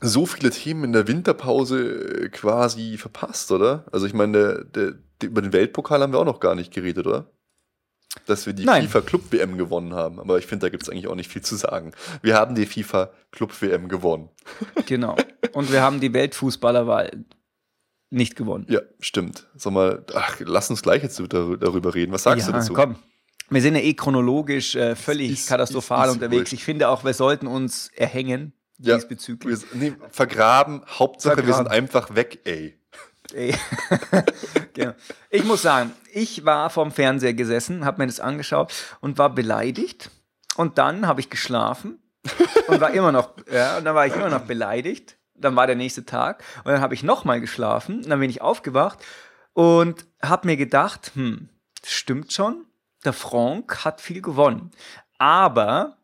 [0.00, 3.84] so viele Themen in der Winterpause äh, quasi verpasst, oder?
[3.92, 7.06] Also ich meine, der, der, über den Weltpokal haben wir auch noch gar nicht geredet,
[7.06, 7.30] oder?
[8.26, 8.84] Dass wir die Nein.
[8.84, 10.18] FIFA Club WM gewonnen haben.
[10.18, 11.92] Aber ich finde, da gibt es eigentlich auch nicht viel zu sagen.
[12.22, 14.30] Wir haben die FIFA Club WM gewonnen.
[14.86, 15.16] Genau.
[15.52, 17.24] Und wir haben die Weltfußballerwahl
[18.10, 18.66] nicht gewonnen.
[18.68, 19.46] Ja, stimmt.
[19.54, 22.12] Sag mal, ach, lass uns gleich jetzt darüber reden.
[22.12, 22.72] Was sagst ja, du dazu?
[22.72, 22.96] Komm.
[23.50, 26.52] Wir sind ja eh chronologisch äh, völlig ist, katastrophal ist, ist unterwegs.
[26.52, 29.60] Ich finde auch, wir sollten uns erhängen ja, diesbezüglich.
[29.72, 31.48] Wir, nee, vergraben, Hauptsache vergraben.
[31.48, 32.78] wir sind einfach weg, ey.
[33.32, 33.54] ey.
[34.74, 34.92] genau.
[35.30, 40.10] Ich muss sagen, ich war vorm Fernseher gesessen, habe mir das angeschaut und war beleidigt.
[40.56, 41.98] Und dann habe ich geschlafen
[42.66, 45.16] und war immer noch, ja, und dann war ich immer noch beleidigt.
[45.34, 48.42] Dann war der nächste Tag und dann habe ich nochmal geschlafen und dann bin ich
[48.42, 48.98] aufgewacht
[49.52, 51.48] und habe mir gedacht, hm,
[51.84, 52.66] stimmt schon,
[53.04, 54.72] der Franck hat viel gewonnen.
[55.18, 55.98] Aber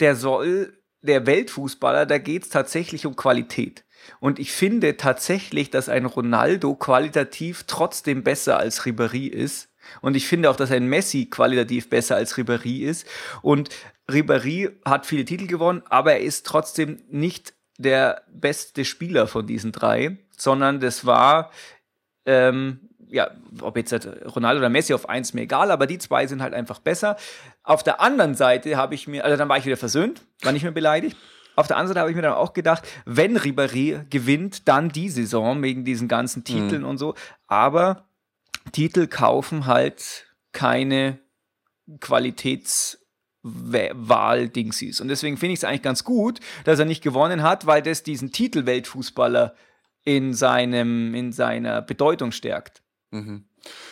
[0.00, 3.84] der soll der Weltfußballer, da geht es tatsächlich um Qualität.
[4.20, 9.68] Und ich finde tatsächlich, dass ein Ronaldo qualitativ trotzdem besser als Ribéry ist.
[10.00, 13.06] Und ich finde auch, dass ein Messi qualitativ besser als Ribéry ist.
[13.42, 13.70] Und
[14.08, 19.72] Ribéry hat viele Titel gewonnen, aber er ist trotzdem nicht der beste Spieler von diesen
[19.72, 21.52] drei, sondern das war
[22.26, 26.42] ähm, ja, ob jetzt Ronaldo oder Messi auf eins mir egal, aber die zwei sind
[26.42, 27.16] halt einfach besser.
[27.62, 30.62] Auf der anderen Seite habe ich mir, also dann war ich wieder versöhnt, war nicht
[30.62, 31.16] mehr beleidigt.
[31.56, 35.08] Auf der anderen Seite habe ich mir dann auch gedacht, wenn Ribéry gewinnt, dann die
[35.08, 36.88] Saison wegen diesen ganzen Titeln mhm.
[36.88, 37.14] und so.
[37.48, 38.04] Aber
[38.70, 41.18] Titel kaufen halt keine
[42.00, 45.00] Qualitätswahl-Dingsies.
[45.00, 48.04] Und deswegen finde ich es eigentlich ganz gut, dass er nicht gewonnen hat, weil das
[48.04, 49.56] diesen Titel Weltfußballer
[50.04, 52.82] in, seinem, in seiner Bedeutung stärkt.
[53.10, 53.44] Mhm.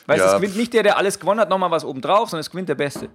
[0.06, 0.34] Weißt du, ja.
[0.34, 2.74] es gewinnt nicht der, der alles gewonnen hat, nochmal was obendrauf, sondern es gewinnt der
[2.74, 3.10] Beste.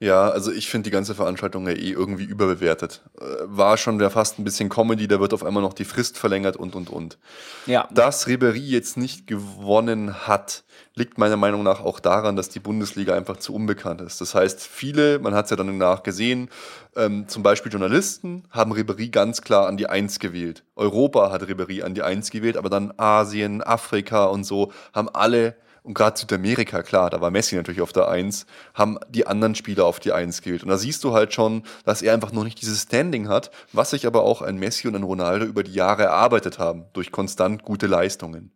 [0.00, 3.02] Ja, also ich finde die ganze Veranstaltung ja eh irgendwie überbewertet.
[3.18, 6.18] Äh, war schon ja fast ein bisschen Comedy, da wird auf einmal noch die Frist
[6.18, 7.18] verlängert und und und.
[7.66, 7.88] Ja.
[7.92, 13.14] Dass Ribery jetzt nicht gewonnen hat, liegt meiner Meinung nach auch daran, dass die Bundesliga
[13.14, 14.20] einfach zu unbekannt ist.
[14.20, 16.50] Das heißt, viele, man hat es ja dann danach gesehen,
[16.96, 20.64] ähm, zum Beispiel Journalisten haben Ribery ganz klar an die Eins gewählt.
[20.76, 25.56] Europa hat Ribery an die Eins gewählt, aber dann Asien, Afrika und so haben alle
[25.84, 29.84] und gerade Südamerika, klar, da war Messi natürlich auf der Eins, haben die anderen Spieler
[29.84, 30.62] auf die Eins gewählt.
[30.62, 33.90] Und da siehst du halt schon, dass er einfach noch nicht dieses Standing hat, was
[33.90, 37.64] sich aber auch ein Messi und ein Ronaldo über die Jahre erarbeitet haben, durch konstant
[37.64, 38.52] gute Leistungen.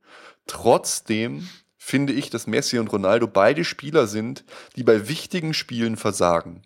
[0.46, 4.44] Trotzdem finde ich, dass Messi und Ronaldo beide Spieler sind,
[4.76, 6.62] die bei wichtigen Spielen versagen.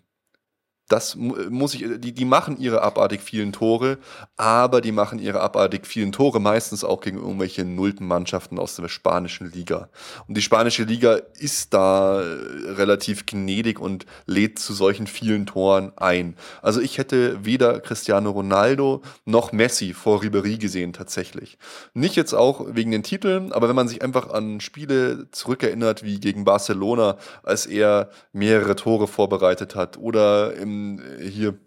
[0.89, 3.97] Das muss ich, die, die machen ihre abartig vielen Tore,
[4.35, 8.89] aber die machen ihre abartig vielen Tore meistens auch gegen irgendwelche nullten Mannschaften aus der
[8.89, 9.89] spanischen Liga.
[10.27, 15.93] Und die spanische Liga ist da äh, relativ gnädig und lädt zu solchen vielen Toren
[15.95, 16.35] ein.
[16.61, 21.57] Also ich hätte weder Cristiano Ronaldo noch Messi vor Ribery gesehen tatsächlich.
[21.93, 26.19] Nicht jetzt auch wegen den Titeln, aber wenn man sich einfach an Spiele zurückerinnert, wie
[26.19, 30.82] gegen Barcelona, als er mehrere Tore vorbereitet hat oder im
[31.21, 31.57] hier,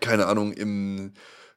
[0.00, 1.12] keine Ahnung, im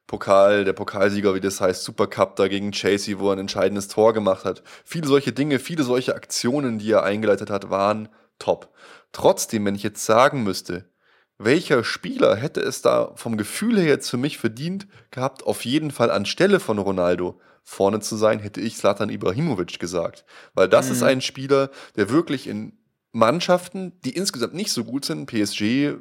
[0.06, 4.12] Pokal, der Pokalsieger, wie das heißt, Supercup da gegen Chasey, wo er ein entscheidendes Tor
[4.12, 4.62] gemacht hat.
[4.84, 8.72] Viele solche Dinge, viele solche Aktionen, die er eingeleitet hat, waren top.
[9.12, 10.90] Trotzdem, wenn ich jetzt sagen müsste,
[11.38, 15.90] welcher Spieler hätte es da vom Gefühl her jetzt für mich verdient gehabt, auf jeden
[15.90, 20.24] Fall anstelle von Ronaldo vorne zu sein, hätte ich Slatan Ibrahimovic gesagt.
[20.54, 20.92] Weil das mhm.
[20.92, 22.78] ist ein Spieler, der wirklich in
[23.12, 25.94] Mannschaften, die insgesamt nicht so gut sind, PSG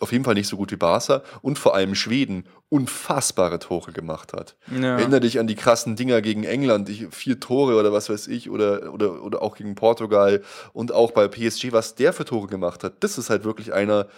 [0.00, 4.32] auf jeden Fall nicht so gut wie Barca und vor allem Schweden unfassbare Tore gemacht
[4.32, 4.56] hat.
[4.70, 4.98] Ja.
[4.98, 8.50] Erinnere dich an die krassen Dinger gegen England, die vier Tore oder was weiß ich,
[8.50, 12.84] oder, oder, oder auch gegen Portugal und auch bei PSG, was der für Tore gemacht
[12.84, 12.94] hat.
[13.00, 14.08] Das ist halt wirklich einer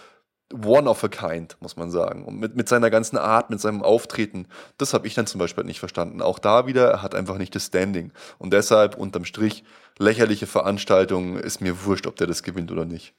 [0.53, 2.25] one of a kind, muss man sagen.
[2.25, 5.63] Und mit, mit seiner ganzen Art, mit seinem Auftreten, das habe ich dann zum Beispiel
[5.63, 6.21] nicht verstanden.
[6.21, 8.11] Auch da wieder, er hat einfach nicht das Standing.
[8.37, 9.63] Und deshalb, unterm Strich,
[9.97, 13.13] lächerliche Veranstaltung, ist mir wurscht, ob der das gewinnt oder nicht.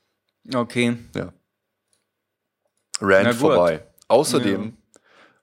[0.55, 0.97] Okay.
[1.17, 1.33] Ja.
[3.03, 3.85] Rand vorbei.
[4.09, 4.75] Außerdem,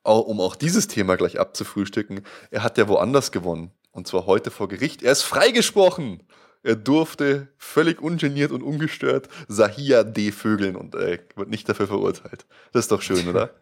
[0.06, 0.12] ja.
[0.12, 3.72] um auch dieses Thema gleich abzufrühstücken, er hat ja woanders gewonnen.
[3.92, 5.02] Und zwar heute vor Gericht.
[5.02, 6.24] Er ist freigesprochen.
[6.62, 12.46] Er durfte völlig ungeniert und ungestört Sahia D-Vögeln und äh, wird nicht dafür verurteilt.
[12.74, 13.52] Das ist doch schön, oder?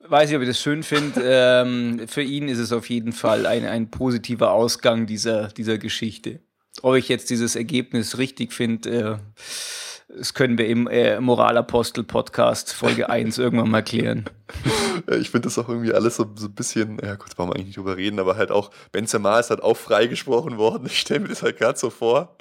[0.00, 1.20] Weiß ich, ob ich das schön finde.
[1.22, 6.40] ähm, für ihn ist es auf jeden Fall ein, ein positiver Ausgang dieser, dieser Geschichte.
[6.82, 9.16] Ob ich jetzt dieses Ergebnis richtig finde, äh,
[10.16, 14.24] das können wir im äh, Moralapostel-Podcast Folge 1 irgendwann mal klären.
[15.18, 17.68] Ich finde das auch irgendwie alles so, so ein bisschen, ja gut, wollen wir eigentlich
[17.68, 20.86] nicht drüber reden, aber halt auch, Benzema ist halt auch freigesprochen worden.
[20.86, 22.36] Ich stelle mir das halt gerade so vor.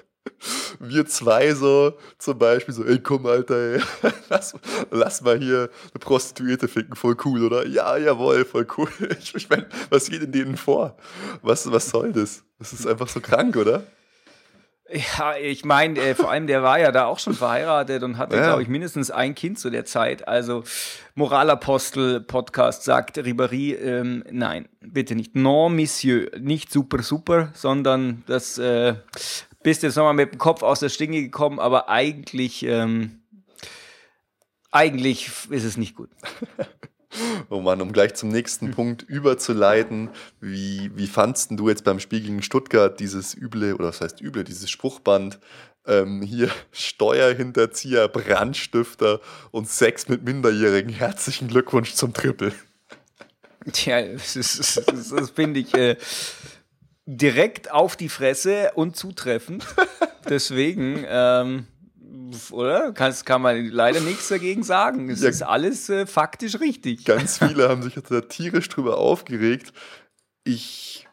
[0.79, 3.81] Wir zwei so zum Beispiel so, ey komm Alter, ey,
[4.29, 4.55] lass,
[4.91, 7.65] lass mal hier eine Prostituierte ficken, voll cool, oder?
[7.65, 8.89] Ja, jawohl, voll cool.
[9.21, 10.97] Ich, ich meine, was geht in denen vor?
[11.41, 12.43] Was, was soll das?
[12.57, 13.83] Das ist einfach so krank, oder?
[14.91, 18.37] Ja, ich meine, äh, vor allem der war ja da auch schon verheiratet und hatte,
[18.37, 18.43] ja.
[18.47, 20.27] glaube ich, mindestens ein Kind zu der Zeit.
[20.27, 20.63] Also
[21.13, 25.35] Moralapostel-Podcast sagt Ribéry, ähm, nein, bitte nicht.
[25.35, 28.95] Non, Monsieur, nicht super, super, sondern das äh,
[29.61, 33.21] bist jetzt nochmal mit dem Kopf aus der Stinge gekommen, aber eigentlich, ähm,
[34.71, 36.09] eigentlich ist es nicht gut.
[37.49, 38.73] Oh Mann, um gleich zum nächsten hm.
[38.73, 40.09] Punkt überzuleiten.
[40.39, 44.43] Wie, wie fandst du jetzt beim Spiel gegen Stuttgart dieses üble, oder was heißt üble,
[44.43, 45.39] dieses Spruchband?
[45.87, 49.19] Ähm, hier Steuerhinterzieher, Brandstifter
[49.51, 50.93] und Sex mit Minderjährigen.
[50.93, 52.53] Herzlichen Glückwunsch zum Triple.
[53.71, 55.97] Tja, das, das, das, das finde ich äh,
[57.05, 59.65] direkt auf die Fresse und zutreffend.
[60.29, 61.67] Deswegen, ähm,
[62.51, 62.91] oder?
[62.93, 65.09] Kannst, kann man leider nichts dagegen sagen.
[65.09, 67.05] Es ja, ist alles äh, faktisch richtig.
[67.05, 69.73] Ganz viele haben sich da tierisch drüber aufgeregt.
[70.43, 71.07] Ich,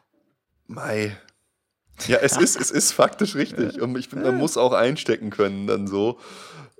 [0.67, 1.17] mei.
[2.07, 3.81] Ja, es ist, es ist faktisch richtig.
[3.81, 6.19] Und ich finde, man muss auch einstecken können dann so.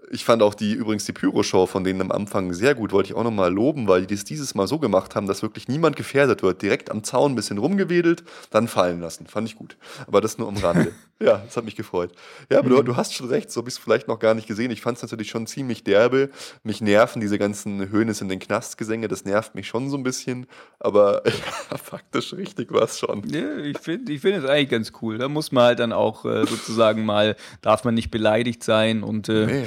[0.09, 3.15] Ich fand auch die, übrigens die Pyro-Show von denen am Anfang sehr gut, wollte ich
[3.15, 6.43] auch nochmal loben, weil die das dieses Mal so gemacht haben, dass wirklich niemand gefährdet
[6.43, 6.61] wird.
[6.61, 9.27] Direkt am Zaun ein bisschen rumgewedelt, dann fallen lassen.
[9.27, 9.75] Fand ich gut.
[10.07, 10.93] Aber das nur am Rande.
[11.19, 12.13] ja, das hat mich gefreut.
[12.49, 12.75] Ja, aber mhm.
[12.75, 14.71] du, du, hast schon recht, so bist du vielleicht noch gar nicht gesehen.
[14.71, 16.29] Ich fand es natürlich schon ziemlich derbe.
[16.63, 20.47] Mich nerven diese ganzen Höhnes in den Knastgesänge, das nervt mich schon so ein bisschen.
[20.79, 23.27] Aber ja, faktisch richtig war es schon.
[23.29, 25.17] Ja, ich finde ich find es eigentlich ganz cool.
[25.17, 29.27] Da muss man halt dann auch äh, sozusagen mal, darf man nicht beleidigt sein und
[29.27, 29.65] äh, nee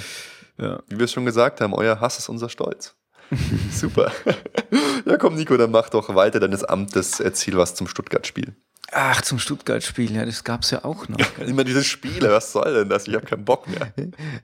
[0.61, 0.83] ja.
[0.89, 2.95] Wie wir es schon gesagt haben, euer Hass ist unser Stolz.
[3.73, 4.13] Super.
[5.07, 7.21] ja, komm, Nico, dann mach doch weiter deines Amtes.
[7.21, 8.55] Erzähl was zum Stuttgart-Spiel.
[8.93, 11.19] Ach, zum Stuttgart-Spiel, ja, das gab es ja auch noch.
[11.47, 13.07] Immer diese Spiele, was soll denn das?
[13.07, 13.93] Ich habe keinen Bock mehr.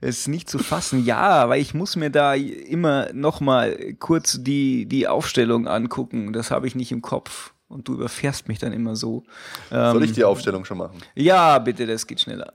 [0.01, 4.39] Es ist nicht zu fassen, ja, weil ich muss mir da immer noch mal kurz
[4.41, 6.33] die, die Aufstellung angucken.
[6.33, 9.25] Das habe ich nicht im Kopf und du überfährst mich dann immer so.
[9.71, 10.99] Soll ich die ähm, Aufstellung schon machen?
[11.15, 12.53] Ja, bitte, das geht schneller.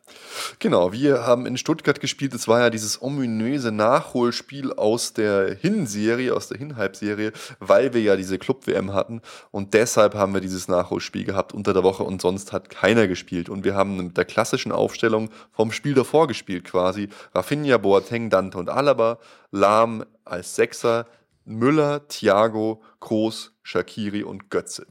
[0.60, 2.34] Genau, wir haben in Stuttgart gespielt.
[2.34, 8.15] Es war ja dieses ominöse Nachholspiel aus der Hinserie, aus der Hinhalbserie, weil wir ja
[8.15, 9.21] diese Club-WM hatten
[9.52, 13.50] und deshalb haben wir dieses Nachholspiel gehabt unter der Woche und sonst hat keiner gespielt.
[13.50, 17.10] Und wir haben mit der klassischen Aufstellung vom Spiel davor gespielt quasi.
[17.36, 19.19] Rafinha, Boateng, Dante und Alaba,
[19.52, 21.06] Lahm als Sechser,
[21.43, 24.88] Müller, Thiago, Kroos, Shakiri und Götze.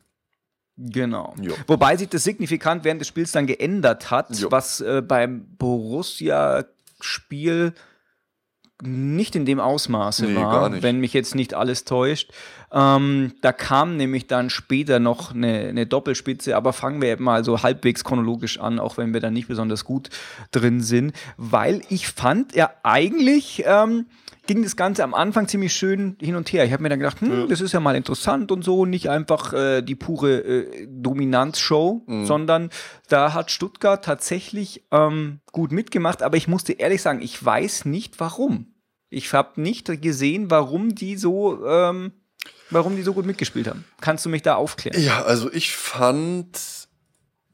[0.82, 1.34] Genau.
[1.40, 1.52] Jo.
[1.66, 4.50] Wobei sich das signifikant während des Spiels dann geändert hat, jo.
[4.50, 7.74] was äh, beim Borussia-Spiel
[8.82, 12.32] nicht in dem Ausmaße nee, war, wenn mich jetzt nicht alles täuscht.
[12.72, 17.62] Ähm, da kam nämlich dann später noch eine, eine, Doppelspitze, aber fangen wir mal so
[17.62, 20.08] halbwegs chronologisch an, auch wenn wir da nicht besonders gut
[20.50, 24.06] drin sind, weil ich fand ja eigentlich ähm,
[24.46, 26.64] ging das Ganze am Anfang ziemlich schön hin und her.
[26.64, 27.46] Ich habe mir dann gedacht, hm, ja.
[27.46, 32.26] das ist ja mal interessant und so, nicht einfach äh, die pure äh, Dominanzshow, mhm.
[32.26, 32.70] sondern
[33.08, 36.22] da hat Stuttgart tatsächlich ähm, gut mitgemacht.
[36.22, 38.74] Aber ich musste ehrlich sagen, ich weiß nicht warum.
[39.08, 42.12] Ich habe nicht gesehen, warum die so, ähm,
[42.70, 43.84] warum die so gut mitgespielt haben.
[44.00, 45.02] Kannst du mich da aufklären?
[45.02, 46.88] Ja, also ich fand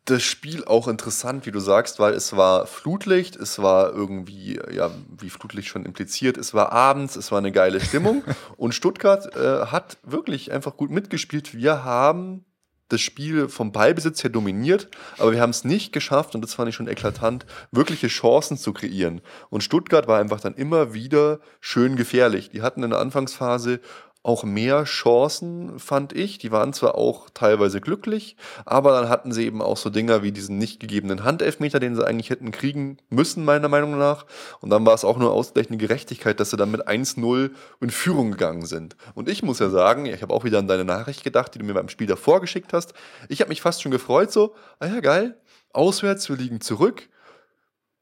[0.06, 4.90] das Spiel auch interessant, wie du sagst, weil es war Flutlicht, es war irgendwie, ja,
[5.18, 8.22] wie Flutlicht schon impliziert, es war abends, es war eine geile Stimmung
[8.56, 11.54] und Stuttgart äh, hat wirklich einfach gut mitgespielt.
[11.54, 12.44] Wir haben
[12.88, 14.88] das Spiel vom Ballbesitz her dominiert,
[15.18, 18.72] aber wir haben es nicht geschafft, und das fand ich schon eklatant, wirkliche Chancen zu
[18.72, 19.22] kreieren.
[19.50, 22.50] Und Stuttgart war einfach dann immer wieder schön gefährlich.
[22.50, 23.80] Die hatten in der Anfangsphase
[24.26, 26.38] auch mehr Chancen, fand ich.
[26.38, 30.32] Die waren zwar auch teilweise glücklich, aber dann hatten sie eben auch so Dinger wie
[30.32, 34.26] diesen nicht gegebenen Handelfmeter, den sie eigentlich hätten kriegen müssen, meiner Meinung nach.
[34.60, 38.32] Und dann war es auch nur ausgleichende Gerechtigkeit, dass sie dann mit 1-0 in Führung
[38.32, 38.96] gegangen sind.
[39.14, 41.64] Und ich muss ja sagen, ich habe auch wieder an deine Nachricht gedacht, die du
[41.64, 42.94] mir beim Spiel davor geschickt hast.
[43.28, 45.40] Ich habe mich fast schon gefreut, so, ah ja, geil,
[45.72, 47.08] auswärts, wir liegen zurück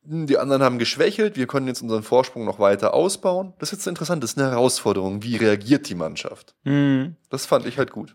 [0.04, 3.54] die anderen haben geschwächelt, wir können jetzt unseren Vorsprung noch weiter ausbauen.
[3.58, 5.22] Das ist jetzt interessant, das ist eine Herausforderung.
[5.22, 6.54] Wie reagiert die Mannschaft?
[6.64, 7.16] Mhm.
[7.30, 8.14] Das fand ich halt gut.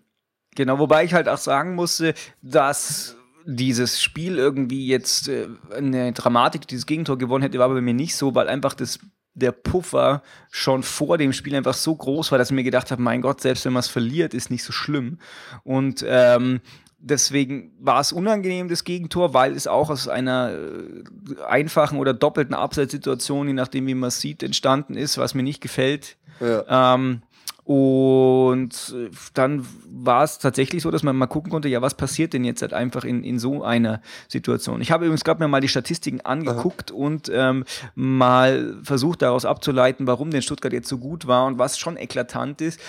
[0.56, 6.67] Genau, wobei ich halt auch sagen musste, dass dieses Spiel irgendwie jetzt äh, eine Dramatik,
[6.67, 8.99] dieses Gegentor gewonnen hätte, war bei mir nicht so, weil einfach das
[9.34, 10.21] der Puffer
[10.52, 13.41] schon vor dem Spiel einfach so groß war, dass ich mir gedacht habe, mein Gott,
[13.41, 15.19] selbst wenn man es verliert, ist nicht so schlimm.
[15.63, 16.62] Und ähm,
[17.02, 22.54] Deswegen war es unangenehm, das Gegentor, weil es auch aus einer äh, einfachen oder doppelten
[22.54, 26.18] Abseitssituation, je nachdem, wie man es sieht, entstanden ist, was mir nicht gefällt.
[26.42, 26.96] Ja.
[26.96, 27.22] Ähm,
[27.64, 32.34] und äh, dann war es tatsächlich so, dass man mal gucken konnte, ja, was passiert
[32.34, 34.82] denn jetzt halt einfach in, in so einer Situation.
[34.82, 36.98] Ich habe übrigens gerade mir mal die Statistiken angeguckt Aha.
[36.98, 41.78] und ähm, mal versucht daraus abzuleiten, warum denn Stuttgart jetzt so gut war und was
[41.78, 42.80] schon eklatant ist.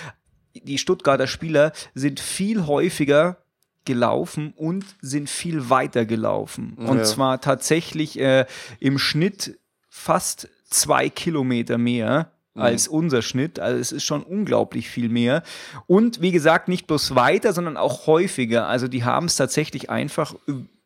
[0.55, 3.37] Die Stuttgarter Spieler sind viel häufiger
[3.85, 6.75] gelaufen und sind viel weiter gelaufen.
[6.77, 7.05] Und ja.
[7.05, 8.47] zwar tatsächlich äh,
[8.79, 12.63] im Schnitt fast zwei Kilometer mehr mhm.
[12.63, 13.59] als unser Schnitt.
[13.59, 15.43] Also es ist schon unglaublich viel mehr.
[15.87, 18.67] Und wie gesagt, nicht bloß weiter, sondern auch häufiger.
[18.67, 20.35] Also die haben es tatsächlich einfach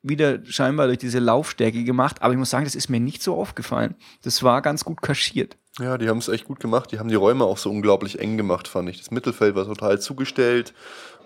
[0.02, 2.22] wieder scheinbar durch diese Laufstärke gemacht.
[2.22, 3.94] Aber ich muss sagen, das ist mir nicht so aufgefallen.
[4.22, 5.56] Das war ganz gut kaschiert.
[5.80, 6.92] Ja, die haben es echt gut gemacht.
[6.92, 8.98] Die haben die Räume auch so unglaublich eng gemacht, fand ich.
[8.98, 10.72] Das Mittelfeld war total zugestellt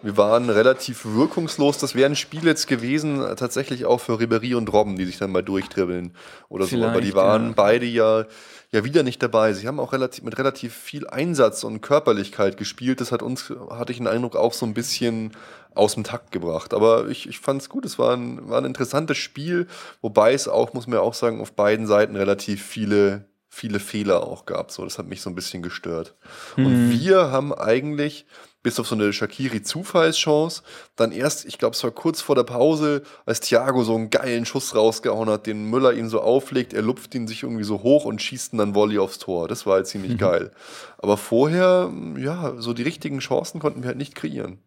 [0.03, 1.79] wir waren relativ wirkungslos.
[1.79, 5.33] Das wäre ein Spiel jetzt gewesen, tatsächlich auch für Ribery und Robben, die sich dann
[5.33, 6.15] mal durchdribbeln
[6.49, 6.91] oder Vielleicht, so.
[6.91, 7.53] Aber die waren ja.
[7.57, 8.25] beide ja,
[8.71, 9.53] ja wieder nicht dabei.
[9.53, 13.01] Sie haben auch relativ, mit relativ viel Einsatz und Körperlichkeit gespielt.
[13.01, 15.33] Das hat uns, hatte ich den Eindruck, auch so ein bisschen
[15.75, 16.75] aus dem Takt gebracht.
[16.75, 17.85] Aber ich, ich fand es gut.
[17.85, 19.67] Es war ein, war ein interessantes Spiel,
[20.01, 24.47] wobei es auch, muss man auch sagen, auf beiden Seiten relativ viele viele Fehler auch
[24.47, 24.71] gab.
[24.71, 26.15] So, das hat mich so ein bisschen gestört.
[26.57, 26.67] Mhm.
[26.67, 28.27] Und wir haben eigentlich
[28.63, 30.63] bis auf so eine Shakiri-Zufallschance.
[30.97, 34.45] Dann erst, ich glaube, es war kurz vor der Pause, als Thiago so einen geilen
[34.45, 38.05] Schuss rausgehauen hat, den Müller ihn so auflegt, er lupft ihn sich irgendwie so hoch
[38.05, 39.49] und schießt ihn dann Volley aufs Tor.
[39.49, 40.19] Das war halt ziemlich mhm.
[40.19, 40.53] geil.
[40.99, 44.59] Aber vorher, ja, so die richtigen Chancen konnten wir halt nicht kreieren.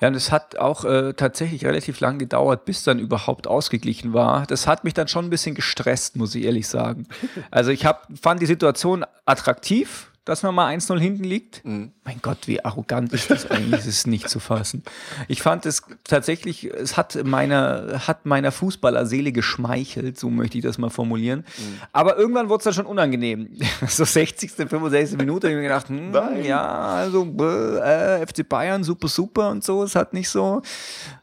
[0.00, 4.46] Ja, und es hat auch äh, tatsächlich relativ lang gedauert, bis dann überhaupt ausgeglichen war.
[4.46, 7.06] Das hat mich dann schon ein bisschen gestresst, muss ich ehrlich sagen.
[7.50, 11.64] Also ich hab, fand die Situation attraktiv, dass man mal 1-0 hinten liegt.
[11.64, 11.92] Mhm.
[12.04, 14.82] Mein Gott, wie arrogant ist das eigentlich, ist nicht zu fassen.
[15.28, 20.78] Ich fand es tatsächlich, es hat meiner, hat meiner Fußballerseele geschmeichelt, so möchte ich das
[20.78, 21.40] mal formulieren.
[21.40, 21.80] Mhm.
[21.92, 23.50] Aber irgendwann wurde es dann schon unangenehm.
[23.88, 25.18] so 60., 65.
[25.18, 29.82] Minute habe ich mir gedacht, hm, ja, also äh, FC Bayern, super, super und so.
[29.82, 30.62] Es hat nicht so,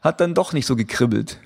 [0.00, 1.40] hat dann doch nicht so gekribbelt.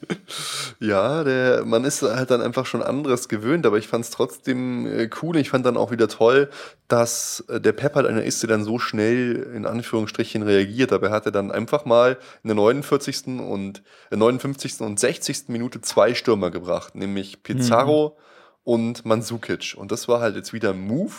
[0.80, 4.86] ja, der, man ist halt dann einfach schon anderes gewöhnt, aber ich fand es trotzdem
[4.86, 5.36] äh, cool.
[5.36, 6.50] Ich fand dann auch wieder toll,
[6.88, 10.92] dass äh, der Pep halt einer ist, der dann so schnell in Anführungsstrichen reagiert.
[10.92, 13.26] Aber er hatte dann einfach mal in der 49.
[13.38, 14.80] und äh, 59.
[14.80, 15.48] und 60.
[15.48, 18.22] Minute zwei Stürmer gebracht, nämlich Pizarro mhm.
[18.64, 19.74] und Mandzukic.
[19.76, 21.14] Und das war halt jetzt wieder ein Move,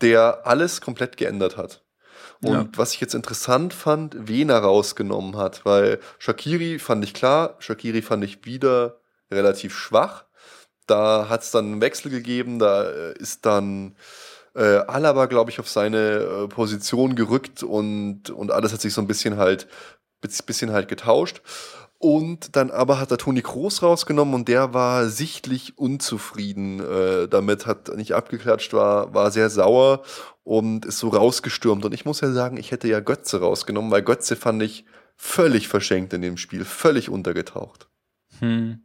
[0.00, 1.82] der alles komplett geändert hat.
[2.42, 2.68] Und ja.
[2.74, 8.02] was ich jetzt interessant fand, wen er rausgenommen hat, weil Shakiri fand ich klar, Shakiri
[8.02, 8.98] fand ich wieder
[9.30, 10.24] relativ schwach.
[10.86, 13.94] Da hat es dann einen Wechsel gegeben, da äh, ist dann
[14.54, 19.00] äh, Alaba, glaube ich, auf seine äh, Position gerückt und, und alles hat sich so
[19.00, 19.66] ein bisschen halt,
[20.20, 21.42] bisschen halt getauscht.
[21.98, 27.64] Und dann aber hat er Toni Kroos rausgenommen und der war sichtlich unzufrieden äh, damit,
[27.64, 30.02] hat nicht abgeklatscht, war, war sehr sauer
[30.42, 31.84] und ist so rausgestürmt.
[31.84, 34.84] Und ich muss ja sagen, ich hätte ja Götze rausgenommen, weil Götze fand ich
[35.16, 37.88] völlig verschenkt in dem Spiel, völlig untergetaucht.
[38.40, 38.80] Hm.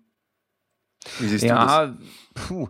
[1.18, 1.98] Wie siehst ja, du
[2.36, 2.48] das?
[2.48, 2.70] Puh.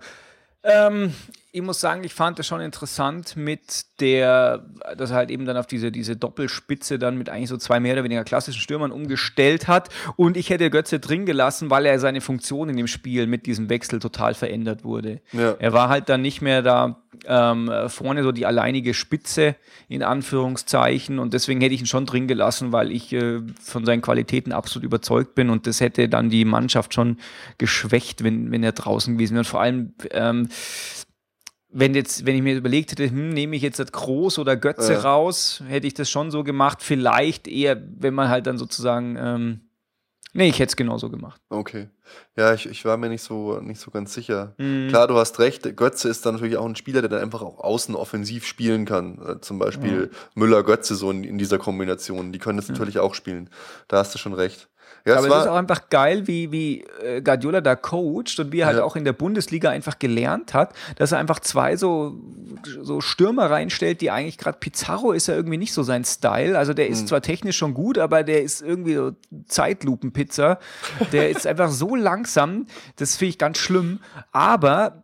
[0.67, 1.13] Ähm,
[1.51, 5.58] ich muss sagen, ich fand es schon interessant mit der, dass er halt eben dann
[5.58, 9.67] auf diese, diese Doppelspitze dann mit eigentlich so zwei mehr oder weniger klassischen Stürmern umgestellt
[9.67, 9.89] hat.
[10.17, 13.69] Und ich hätte Götze drin gelassen, weil er seine Funktion in dem Spiel mit diesem
[13.69, 15.21] Wechsel total verändert wurde.
[15.32, 15.56] Ja.
[15.58, 19.56] Er war halt dann nicht mehr da ähm, vorne so die alleinige Spitze
[19.88, 21.19] in Anführungszeichen.
[21.19, 24.86] Und deswegen hätte ich ihn schon drin gelassen, weil ich äh, von seinen Qualitäten absolut
[24.86, 25.49] überzeugt bin.
[25.49, 27.17] Und das hätte dann die Mannschaft schon
[27.58, 29.41] geschwächt, wenn, wenn er draußen gewesen wäre.
[29.41, 30.49] Und vor allem, ähm,
[31.69, 34.93] wenn jetzt, wenn ich mir überlegt hätte, hm, nehme ich jetzt das Groß oder Götze
[34.93, 34.99] ja.
[34.99, 36.80] raus, hätte ich das schon so gemacht.
[36.82, 39.62] Vielleicht eher, wenn man halt dann sozusagen, ähm,
[40.38, 41.41] nee, ich hätte es genauso gemacht.
[41.50, 41.89] Okay.
[42.38, 44.54] Ja, ich, ich war mir nicht so, nicht so ganz sicher.
[44.58, 44.88] Mhm.
[44.88, 47.60] Klar, du hast recht, Götze ist dann natürlich auch ein Spieler, der dann einfach auch
[47.60, 49.19] außen offensiv spielen kann.
[49.26, 50.10] Äh, zum Beispiel mhm.
[50.36, 52.32] Müller-Götze so in, in, dieser Kombination.
[52.32, 52.76] Die können das mhm.
[52.76, 53.50] natürlich auch spielen.
[53.88, 54.69] Da hast du schon recht.
[55.05, 58.60] Ja, aber es, ist auch einfach geil, wie, wie äh, Guardiola da coacht und wie
[58.60, 62.15] er halt auch in der Bundesliga einfach gelernt hat, dass er einfach zwei so,
[62.81, 66.57] so Stürmer reinstellt, die eigentlich gerade Pizarro ist ja irgendwie nicht so sein Style.
[66.57, 67.07] Also der ist mhm.
[67.07, 69.12] zwar technisch schon gut, aber der ist irgendwie so
[69.47, 70.60] Zeitlupenpizza.
[71.12, 73.99] Der ist einfach so langsam, das finde ich ganz schlimm.
[74.31, 75.03] Aber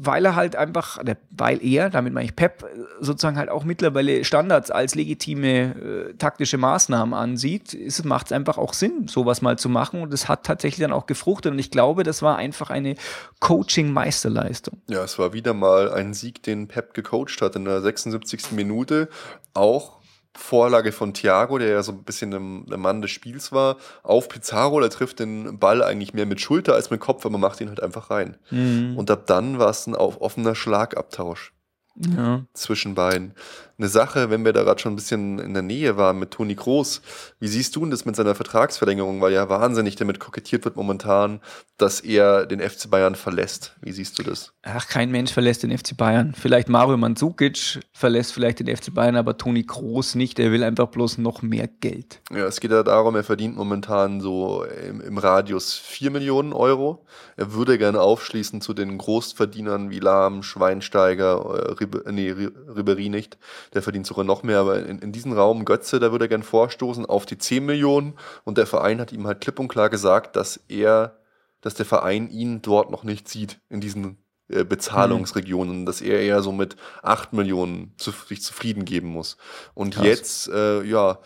[0.00, 0.98] weil er halt einfach,
[1.30, 2.64] weil er, damit meine ich Pep,
[3.00, 8.74] sozusagen halt auch mittlerweile Standards als legitime äh, taktische Maßnahmen ansieht, macht es einfach auch
[8.74, 12.04] Sinn, sowas mal zu machen und es hat tatsächlich dann auch gefruchtet und ich glaube,
[12.04, 12.94] das war einfach eine
[13.40, 14.80] Coaching-Meisterleistung.
[14.88, 18.52] Ja, es war wieder mal ein Sieg, den Pep gecoacht hat in der 76.
[18.52, 19.08] Minute,
[19.52, 19.97] auch
[20.36, 24.80] Vorlage von Thiago, der ja so ein bisschen der Mann des Spiels war, auf Pizarro.
[24.80, 27.68] Der trifft den Ball eigentlich mehr mit Schulter als mit Kopf, aber man macht ihn
[27.68, 28.36] halt einfach rein.
[28.50, 28.96] Mhm.
[28.96, 31.52] Und ab dann war es ein offener Schlagabtausch
[31.96, 32.44] ja.
[32.52, 33.34] zwischen beiden
[33.78, 36.56] eine Sache, wenn wir da gerade schon ein bisschen in der Nähe waren mit Toni
[36.56, 37.00] Groß.
[37.38, 39.20] Wie siehst du denn das mit seiner Vertragsverlängerung?
[39.20, 41.40] Weil ja wahnsinnig damit kokettiert wird momentan,
[41.76, 43.76] dass er den FC Bayern verlässt.
[43.80, 44.52] Wie siehst du das?
[44.62, 46.34] Ach, kein Mensch verlässt den FC Bayern.
[46.36, 50.40] Vielleicht Mario Mandzukic verlässt vielleicht den FC Bayern, aber Toni Groß nicht.
[50.40, 52.20] Er will einfach bloß noch mehr Geld.
[52.32, 57.06] Ja, es geht ja darum, er verdient momentan so im, im Radius 4 Millionen Euro.
[57.36, 63.38] Er würde gerne aufschließen zu den Großverdienern wie Lahm, Schweinsteiger, äh, Rib nee, Ribery nicht
[63.74, 66.42] der verdient sogar noch mehr, aber in, in diesen Raum Götze, da würde er gern
[66.42, 68.14] vorstoßen auf die 10 Millionen.
[68.44, 71.18] Und der Verein hat ihm halt klipp und klar gesagt, dass er,
[71.60, 75.86] dass der Verein ihn dort noch nicht sieht, in diesen Bezahlungsregionen, mhm.
[75.86, 79.36] dass er eher so mit 8 Millionen zu, sich zufrieden geben muss.
[79.74, 80.04] Und Krass.
[80.04, 81.18] jetzt, äh, ja.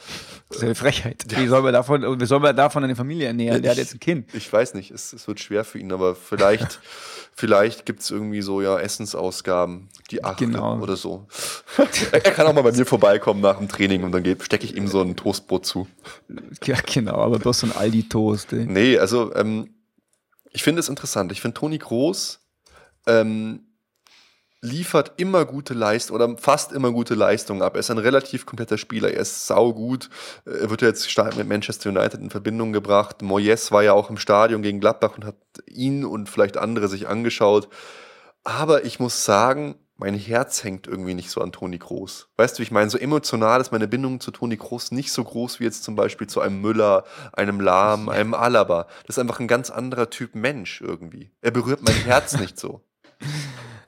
[0.49, 1.25] Das ist eine Frechheit.
[1.29, 3.57] Wie soll man davon, wie soll man davon eine Familie ernähren?
[3.57, 4.35] Ich, der hat jetzt ein Kind.
[4.35, 6.81] Ich weiß nicht, es, es wird schwer für ihn, aber vielleicht
[7.35, 10.79] Vielleicht gibt es irgendwie so ja Essensausgaben, die acht genau.
[10.81, 11.27] oder so.
[12.13, 14.87] er kann auch mal bei mir vorbeikommen nach dem Training und dann stecke ich ihm
[14.87, 15.89] so ein Toastbrot zu.
[16.65, 18.53] Ja, genau, aber bloß so ein Aldi-Toast.
[18.53, 19.75] Nee, also ähm,
[20.51, 21.33] ich finde es interessant.
[21.33, 22.42] Ich finde Toni Groß
[23.07, 23.67] ähm,
[24.63, 27.75] liefert immer gute Leistung oder fast immer gute Leistungen ab.
[27.75, 29.11] Er ist ein relativ kompletter Spieler.
[29.11, 30.09] Er ist saugut.
[30.45, 33.23] Er wird ja jetzt stark mit Manchester United in Verbindung gebracht.
[33.23, 35.37] Moyes war ja auch im Stadion gegen Gladbach und hat
[35.67, 37.69] ihn und vielleicht andere sich angeschaut.
[38.45, 42.29] Aber ich muss sagen, mein Herz hängt irgendwie nicht so an Toni Kroos.
[42.37, 45.59] Weißt du, ich meine, so emotional ist meine Bindung zu Toni Kroos nicht so groß
[45.59, 48.87] wie jetzt zum Beispiel zu einem Müller, einem Lahm, einem Alaba.
[49.07, 51.31] Das ist einfach ein ganz anderer Typ Mensch irgendwie.
[51.41, 52.81] Er berührt mein Herz nicht so.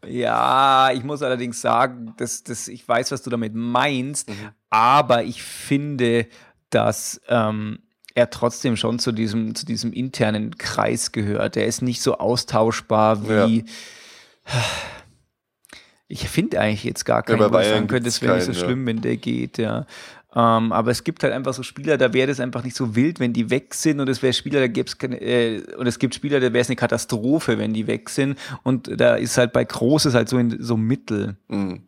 [0.09, 4.51] Ja, ich muss allerdings sagen, dass, dass ich weiß, was du damit meinst, mhm.
[4.71, 6.27] aber ich finde,
[6.71, 7.79] dass ähm,
[8.15, 11.57] er trotzdem schon zu diesem, zu diesem internen Kreis gehört.
[11.57, 13.59] Er ist nicht so austauschbar wie.
[13.59, 14.63] Ja.
[16.07, 18.53] Ich finde eigentlich jetzt gar keinen, ja, wo ich sagen könnte, es wäre nicht so
[18.53, 18.87] schlimm, ja.
[18.87, 19.87] wenn der geht, ja.
[20.35, 23.21] Ähm, aber es gibt halt einfach so Spieler, da wäre das einfach nicht so wild,
[23.21, 24.01] wenn die weg sind.
[24.01, 26.63] Und es wäre Spieler, da gäbe es keine, äh, und es gibt Spieler, da wäre
[26.63, 28.39] es eine Katastrophe, wenn die weg sind.
[28.65, 31.37] Und da ist halt bei Großes halt so in so Mittel.
[31.49, 31.83] Mhm.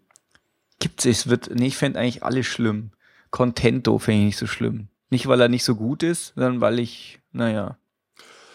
[0.79, 2.91] Gibt es, es wird, nee, ich fände eigentlich alles schlimm.
[3.31, 4.89] Contento fände ich nicht so schlimm.
[5.11, 7.79] Nicht, weil er nicht so gut ist, sondern weil ich, naja,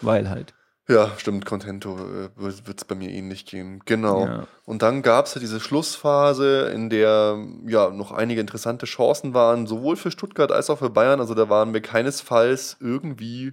[0.00, 0.54] weil halt.
[0.88, 3.80] Ja, stimmt, Contento äh, wird es bei mir ähnlich gehen.
[3.84, 4.26] Genau.
[4.26, 4.46] Ja.
[4.64, 9.66] Und dann gab es ja diese Schlussphase, in der ja noch einige interessante Chancen waren,
[9.66, 11.20] sowohl für Stuttgart als auch für Bayern.
[11.20, 13.52] Also da waren wir keinesfalls irgendwie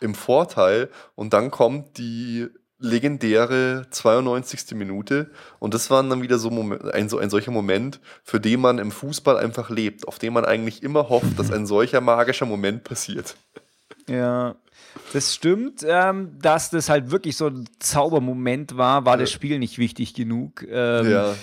[0.00, 0.88] im Vorteil.
[1.14, 4.74] Und dann kommt die legendäre 92.
[4.74, 5.30] Minute.
[5.58, 8.90] Und das war dann wieder so ein, so ein solcher Moment, für den man im
[8.90, 13.36] Fußball einfach lebt, auf den man eigentlich immer hofft, dass ein solcher magischer Moment passiert.
[14.10, 14.56] Ja,
[15.12, 15.84] das stimmt.
[15.86, 19.20] Ähm, dass das halt wirklich so ein Zaubermoment war, war ja.
[19.20, 20.66] das Spiel nicht wichtig genug.
[20.68, 21.34] Ähm, ja.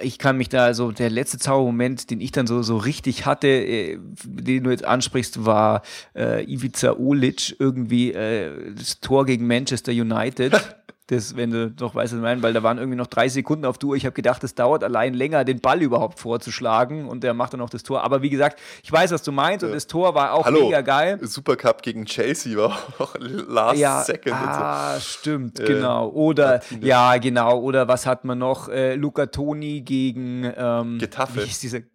[0.00, 3.48] Ich kann mich da, also der letzte Zaubermoment, den ich dann so, so richtig hatte,
[3.48, 5.82] äh, den du jetzt ansprichst, war
[6.14, 10.54] äh, Ivica Olic irgendwie äh, das Tor gegen Manchester United.
[11.08, 13.64] Das, wenn du doch weißt, was ich meine, weil da waren irgendwie noch drei Sekunden
[13.64, 13.96] auf Tour.
[13.96, 17.62] Ich habe gedacht, es dauert allein länger, den Ball überhaupt vorzuschlagen und der macht dann
[17.62, 18.04] auch das Tor.
[18.04, 19.68] Aber wie gesagt, ich weiß, was du meinst ja.
[19.68, 21.18] und das Tor war auch Hallo, mega geil.
[21.22, 24.34] Supercup gegen Chelsea war auch last ja, second.
[24.34, 25.00] Ah, so.
[25.00, 26.08] stimmt, äh, genau.
[26.10, 26.86] Oder, Martine.
[26.86, 27.58] ja, genau.
[27.58, 28.68] Oder was hat man noch?
[28.68, 31.40] Äh, Luca Toni gegen ähm, Getafe.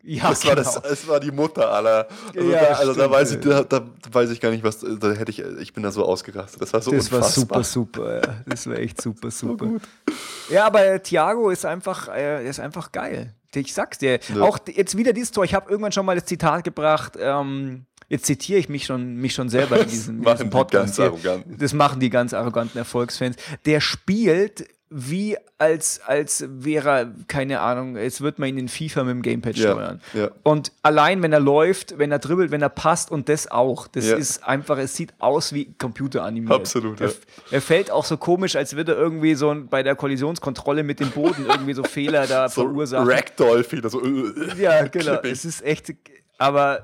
[0.01, 0.55] Ja, das, genau.
[0.55, 2.07] war das, das war die Mutter aller.
[2.35, 4.79] Also, ja, da, also da, weiß ich, da, da, weiß ich gar nicht, was.
[4.79, 6.59] Da hätte ich, ich bin da so ausgerastet.
[6.63, 7.57] Das war so Das unfassbar.
[7.57, 8.15] war super, super.
[8.15, 8.35] Ja.
[8.47, 9.65] Das war echt super, super.
[9.65, 13.33] So ja, aber Thiago ist einfach, äh, ist einfach geil.
[13.55, 14.19] Ich sag's dir.
[14.33, 14.41] Ja.
[14.41, 15.43] Auch jetzt wieder dieses Tor.
[15.43, 17.13] Ich habe irgendwann schon mal das Zitat gebracht.
[17.19, 20.99] Ähm, jetzt zitiere ich mich schon, mich schon selber in diesem, in diesem Podcast.
[21.45, 23.35] Das machen die ganz arroganten Erfolgsfans.
[23.65, 29.05] Der spielt wie als, als wäre er, keine Ahnung, jetzt wird man ihn in FIFA
[29.05, 30.01] mit dem Gamepad steuern.
[30.13, 30.29] Ja.
[30.43, 34.07] Und allein, wenn er läuft, wenn er dribbelt, wenn er passt und das auch, das
[34.07, 34.17] ja.
[34.17, 36.53] ist einfach, es sieht aus wie Computer animiert.
[36.53, 37.11] Absolut, er,
[37.49, 41.09] er, fällt auch so komisch, als würde er irgendwie so bei der Kollisionskontrolle mit dem
[41.09, 43.09] Boden irgendwie so Fehler da so verursachen.
[43.09, 44.03] Ragdoll-Fehler, so.
[44.03, 45.21] Äh, ja, genau.
[45.23, 45.91] Es ist echt,
[46.37, 46.83] aber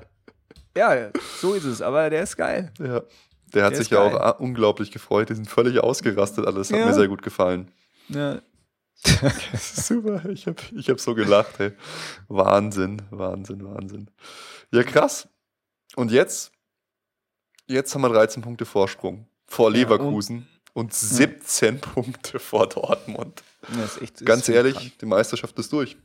[0.76, 2.72] ja, so ist es, aber der ist geil.
[2.80, 3.02] Ja.
[3.54, 4.18] Der hat der sich ja geil.
[4.18, 5.28] auch unglaublich gefreut.
[5.28, 6.72] Die sind völlig ausgerastet alles.
[6.72, 7.70] Hat mir sehr gut gefallen.
[8.10, 8.40] Ja.
[9.58, 11.58] Super, ich habe ich hab so gelacht.
[11.58, 11.72] Hey.
[12.28, 14.10] Wahnsinn, Wahnsinn, Wahnsinn.
[14.72, 15.28] Ja, krass.
[15.96, 16.52] Und jetzt?
[17.66, 21.80] Jetzt haben wir 13 Punkte Vorsprung vor Leverkusen ja, und, und, 17 ja.
[21.80, 23.42] Punkte vor Dortmund.
[24.00, 24.98] Echt, Ganz ehrlich, krank.
[25.00, 25.96] die Meisterschaft ist durch.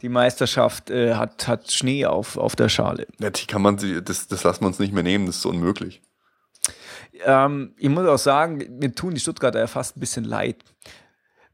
[0.00, 3.06] Die Meisterschaft äh, hat, hat Schnee auf, auf der Schale.
[3.20, 5.50] Ja, die kann man, das, das lassen wir uns nicht mehr nehmen, das ist so
[5.50, 6.02] unmöglich.
[7.24, 10.64] Ähm, ich muss auch sagen, mir tun die Stuttgarter ja fast ein bisschen leid.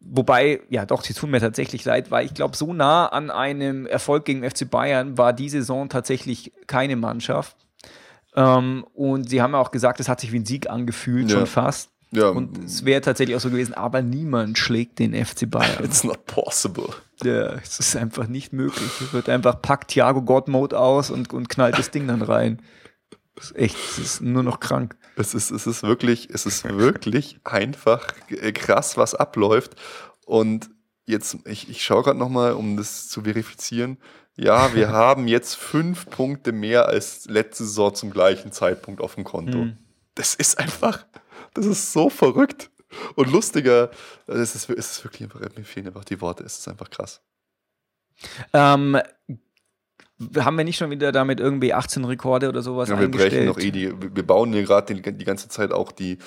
[0.01, 3.84] Wobei, ja doch, sie tun mir tatsächlich leid, weil ich glaube, so nah an einem
[3.86, 7.57] Erfolg gegen FC Bayern war die Saison tatsächlich keine Mannschaft.
[8.36, 11.38] Ähm, und sie haben ja auch gesagt, es hat sich wie ein Sieg angefühlt, ja.
[11.38, 11.90] schon fast.
[12.11, 12.28] Ja.
[12.28, 15.84] Und es wäre tatsächlich auch so gewesen, aber niemand schlägt den FC Bayern.
[15.84, 16.88] It's not possible.
[17.22, 18.90] Ja, es ist einfach nicht möglich.
[19.01, 22.62] Es wird einfach packt Thiago God Mode aus und, und knallt das Ding dann rein.
[23.34, 24.96] Das ist echt, es ist nur noch krank.
[25.19, 28.07] Es ist, es ist wirklich, es ist wirklich einfach
[28.55, 29.75] krass, was abläuft.
[30.25, 30.71] Und
[31.07, 33.99] jetzt, ich, ich schaue gerade nochmal, um das zu verifizieren.
[34.37, 39.25] Ja, wir haben jetzt fünf Punkte mehr als letzte Saison zum gleichen Zeitpunkt auf dem
[39.25, 39.59] Konto.
[39.59, 39.79] Hm.
[40.14, 41.05] Das ist einfach,
[41.55, 42.71] das ist so verrückt
[43.16, 43.91] und lustiger.
[44.27, 46.45] Es ist, es ist wirklich einfach, mir fehlen einfach die Worte.
[46.45, 47.21] Es ist einfach krass.
[48.53, 49.01] Ähm,
[50.37, 53.59] haben wir nicht schon wieder damit irgendwie 18 Rekorde oder sowas ja, wir brechen noch
[53.59, 56.19] eh die, wir bauen hier gerade die, die, ganze Zeit auch die,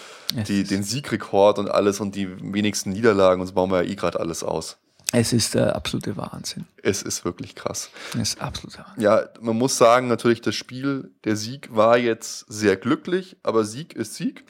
[0.48, 3.96] die, den Siegrekord und alles und die wenigsten Niederlagen und so bauen wir ja eh
[3.96, 4.78] gerade alles aus.
[5.14, 6.66] Es ist der absolute Wahnsinn.
[6.82, 7.89] Es ist wirklich krass.
[8.14, 9.04] Es ist absolut Wahnsinn.
[9.04, 13.94] Ja, man muss sagen, natürlich, das Spiel, der Sieg war jetzt sehr glücklich, aber Sieg
[13.94, 14.46] ist Sieg.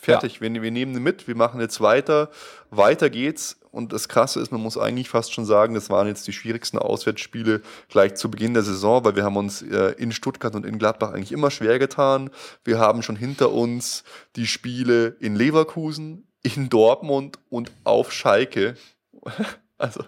[0.00, 0.40] Fertig, ja.
[0.40, 2.30] wir, wir nehmen ihn mit, wir machen jetzt weiter.
[2.70, 3.58] Weiter geht's.
[3.70, 6.78] Und das Krasse ist, man muss eigentlich fast schon sagen, das waren jetzt die schwierigsten
[6.78, 10.78] Auswärtsspiele gleich zu Beginn der Saison, weil wir haben uns äh, in Stuttgart und in
[10.78, 12.30] Gladbach eigentlich immer schwer getan.
[12.64, 14.02] Wir haben schon hinter uns
[14.36, 18.76] die Spiele in Leverkusen, in Dortmund und auf Schalke.
[19.78, 20.02] also,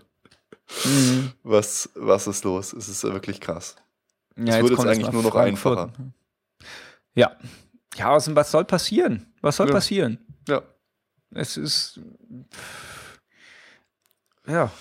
[0.85, 1.33] mhm.
[1.43, 2.73] was, was ist los?
[2.73, 3.77] Es ist wirklich krass.
[4.37, 5.79] Ja, es wird jetzt eigentlich nur noch Frankfurt.
[5.79, 6.13] einfacher.
[7.15, 7.37] Ja.
[7.97, 9.33] Ja, also was soll passieren?
[9.41, 9.73] Was soll ja.
[9.73, 10.19] passieren?
[10.49, 10.63] Ja.
[11.35, 12.01] Es ist.
[14.47, 14.71] Ja.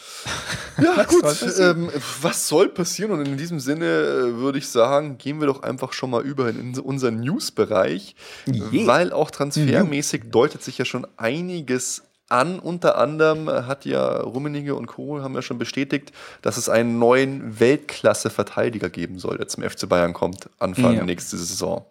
[0.78, 1.26] Ja, gut.
[1.28, 1.92] Soll ähm,
[2.22, 3.12] was soll passieren?
[3.12, 6.50] Und in diesem Sinne äh, würde ich sagen, gehen wir doch einfach schon mal über
[6.50, 8.16] in unseren News-Bereich,
[8.48, 8.88] yeah.
[8.88, 10.32] weil auch transfermäßig mhm.
[10.32, 12.58] deutet sich ja schon einiges an.
[12.58, 15.22] Unter anderem hat ja Rummenigge und Co.
[15.22, 20.14] haben ja schon bestätigt, dass es einen neuen Weltklasse-Verteidiger geben soll, der zum FC Bayern
[20.14, 21.04] kommt, Anfang ja.
[21.04, 21.86] nächste Saison.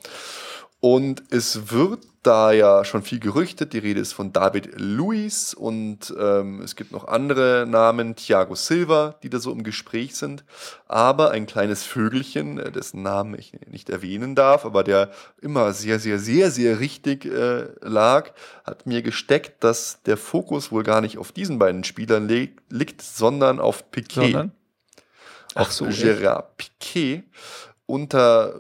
[0.80, 3.72] Und es wird da ja schon viel gerüchtet.
[3.72, 9.14] Die Rede ist von David Luiz und ähm, es gibt noch andere Namen, Thiago Silva,
[9.22, 10.44] die da so im Gespräch sind.
[10.86, 15.10] Aber ein kleines Vögelchen, äh, dessen Namen ich nicht erwähnen darf, aber der
[15.40, 18.32] immer sehr, sehr, sehr, sehr richtig äh, lag,
[18.64, 23.02] hat mir gesteckt, dass der Fokus wohl gar nicht auf diesen beiden Spielern li liegt,
[23.02, 24.32] sondern auf Piquet.
[24.32, 24.52] Sondern?
[25.54, 27.24] Ach so, Gerard Piquet
[27.90, 28.54] unter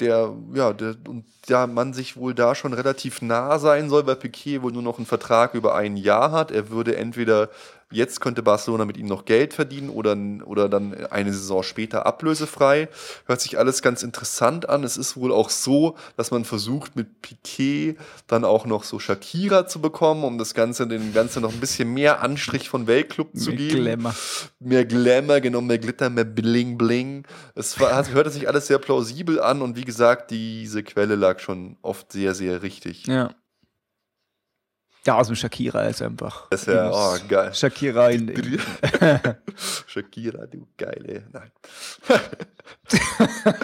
[0.00, 4.16] der, ja, der, und ja, man sich wohl da schon relativ nah sein soll, weil
[4.16, 6.50] Piquet wohl nur noch einen Vertrag über ein Jahr hat.
[6.50, 7.48] Er würde entweder
[7.90, 12.88] Jetzt könnte Barcelona mit ihm noch Geld verdienen oder, oder dann eine Saison später ablösefrei.
[13.24, 14.84] Hört sich alles ganz interessant an.
[14.84, 19.66] Es ist wohl auch so, dass man versucht, mit Piquet dann auch noch so Shakira
[19.66, 23.50] zu bekommen, um das Ganze, dem Ganze noch ein bisschen mehr Anstrich von Weltclub zu
[23.50, 23.82] Mehr geben.
[23.82, 24.14] Glamour.
[24.60, 27.26] Mehr Glamour, genau, mehr Glitter, mehr Bling Bling.
[27.54, 31.40] Es war, hat, hörte sich alles sehr plausibel an und wie gesagt, diese Quelle lag
[31.40, 33.06] schon oft sehr, sehr richtig.
[33.06, 33.30] Ja.
[35.08, 36.48] Ja, aus dem Shakira ist einfach.
[36.50, 37.54] Das ist ja, oh, geil.
[37.54, 38.60] Shakira in, in
[39.86, 41.24] Shakira, du geile.
[41.32, 41.50] Nein.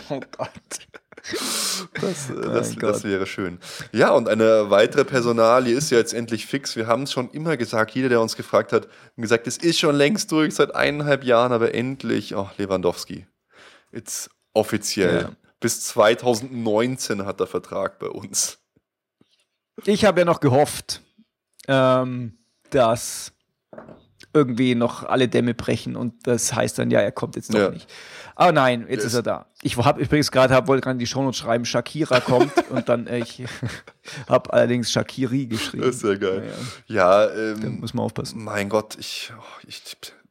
[0.08, 0.50] Oh Gott.
[2.00, 2.82] Das, äh, das, Gott.
[2.82, 3.58] das wäre schön.
[3.92, 6.76] Ja, und eine weitere Personalie ist ja jetzt endlich fix.
[6.76, 9.78] Wir haben es schon immer gesagt, jeder, der uns gefragt hat, hat gesagt, es ist
[9.78, 13.26] schon längst durch, seit eineinhalb Jahren, aber endlich, oh, Lewandowski.
[13.92, 15.20] Jetzt offiziell.
[15.20, 15.30] Ja.
[15.60, 18.56] Bis 2019 hat er Vertrag bei uns.
[19.84, 21.02] Ich habe ja noch gehofft,
[21.68, 22.38] ähm,
[22.70, 23.32] dass
[24.32, 27.70] irgendwie noch alle Dämme brechen und das heißt dann, ja, er kommt jetzt doch Ja.
[27.70, 27.88] nicht.
[28.34, 29.12] Aber nein, jetzt Yes.
[29.12, 29.46] ist er da.
[29.62, 33.06] Ich habe übrigens gerade, hab, wollte gerade in die Shownotes schreiben, Shakira kommt und dann,
[33.06, 33.44] äh, ich
[34.28, 35.84] habe allerdings Shakiri geschrieben.
[35.84, 36.50] Das ist ja geil.
[36.88, 37.34] Ja, Ja, da
[37.64, 38.42] ähm, muss man aufpassen.
[38.42, 39.82] Mein Gott, ich, oh, ich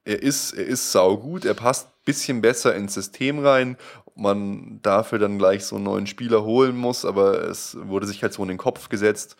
[0.06, 3.78] er ist, er ist saugut, er passt ein bisschen besser ins System rein.
[4.16, 8.34] Man dafür dann gleich so einen neuen Spieler holen muss, aber es wurde sich halt
[8.34, 9.38] so in den Kopf gesetzt.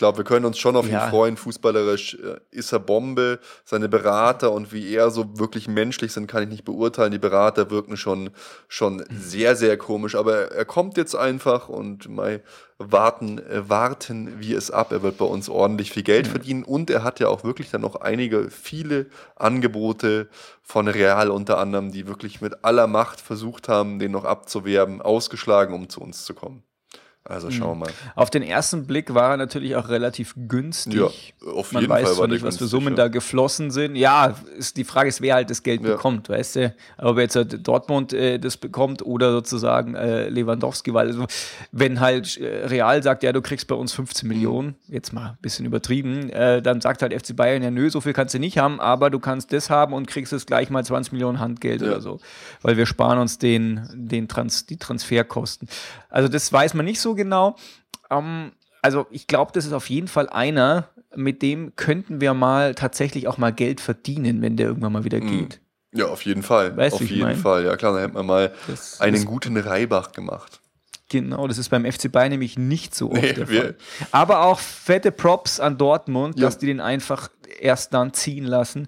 [0.00, 1.04] Ich glaube, wir können uns schon auf Ja.
[1.04, 1.36] ihn freuen.
[1.36, 3.38] Fußballerisch äh, ist er Bombe.
[3.66, 7.12] Seine Berater und wie er so wirklich menschlich sind, kann ich nicht beurteilen.
[7.12, 8.30] Die Berater wirken schon,
[8.66, 10.14] schon sehr, sehr komisch.
[10.14, 12.42] Aber er kommt jetzt einfach und mal
[12.78, 14.90] warten, äh, warten wir es ab.
[14.90, 17.82] Er wird bei uns ordentlich viel Geld verdienen und er hat ja auch wirklich dann
[17.82, 19.04] noch einige, viele
[19.36, 20.30] Angebote
[20.62, 25.74] von Real unter anderem, die wirklich mit aller Macht versucht haben, den noch abzuwerben, ausgeschlagen,
[25.74, 26.62] um zu uns zu kommen.
[27.30, 27.90] Also schauen wir mal.
[28.16, 30.94] Auf den ersten Blick war er natürlich auch relativ günstig.
[30.94, 31.06] Ja,
[31.54, 33.04] auf Man jeden weiß Fall war nicht, was für Summen ja.
[33.04, 33.94] da geflossen sind.
[33.96, 35.92] Ja, ist, die Frage ist, wer halt das Geld Ja.
[35.92, 36.74] bekommt, weißt du?
[36.98, 41.26] Ob jetzt halt Dortmund äh, das bekommt oder sozusagen äh, Lewandowski, weil also,
[41.72, 44.34] wenn halt äh, Real sagt, ja, du kriegst bei uns 15 Mhm.
[44.34, 48.00] Millionen, jetzt mal ein bisschen übertrieben, äh, dann sagt halt FC Bayern, ja, nö, so
[48.00, 50.84] viel kannst du nicht haben, aber du kannst das haben und kriegst es gleich mal
[50.84, 51.88] 20 Millionen Handgeld Ja.
[51.88, 52.18] oder so,
[52.62, 55.68] weil wir sparen uns den, den Trans die Transferkosten.
[56.08, 57.56] Also das weiß man nicht so genau.
[58.10, 58.52] Ähm,
[58.82, 63.28] also ich glaube, das ist auf jeden Fall einer, mit dem könnten wir mal tatsächlich
[63.28, 65.60] auch mal Geld verdienen, wenn der irgendwann mal wieder geht.
[65.92, 66.76] Ja, auf jeden Fall.
[66.76, 67.36] Weißt auf jeden mein?
[67.36, 67.64] Fall.
[67.64, 70.59] Ja klar, da hätten wir mal Das einen guten Reibach gemacht.
[71.10, 73.74] Genau, das ist beim FC Bayern nämlich nicht so oft Nee, der Fall.
[74.12, 76.46] Aber auch fette Props an Dortmund, Ja.
[76.46, 78.86] dass die den einfach erst dann ziehen lassen,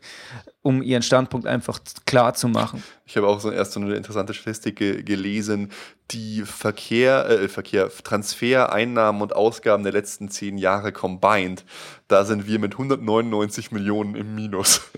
[0.63, 2.83] um ihren Standpunkt einfach klar zu machen.
[3.07, 5.71] Ich habe auch so erst so eine interessante Statistik ge gelesen,
[6.13, 11.65] die Verkehr, äh, Verkehr, Transfer, Einnahmen und Ausgaben der letzten zehn Jahre combined.
[12.07, 14.83] Da sind wir mit 199 Millionen im Minus.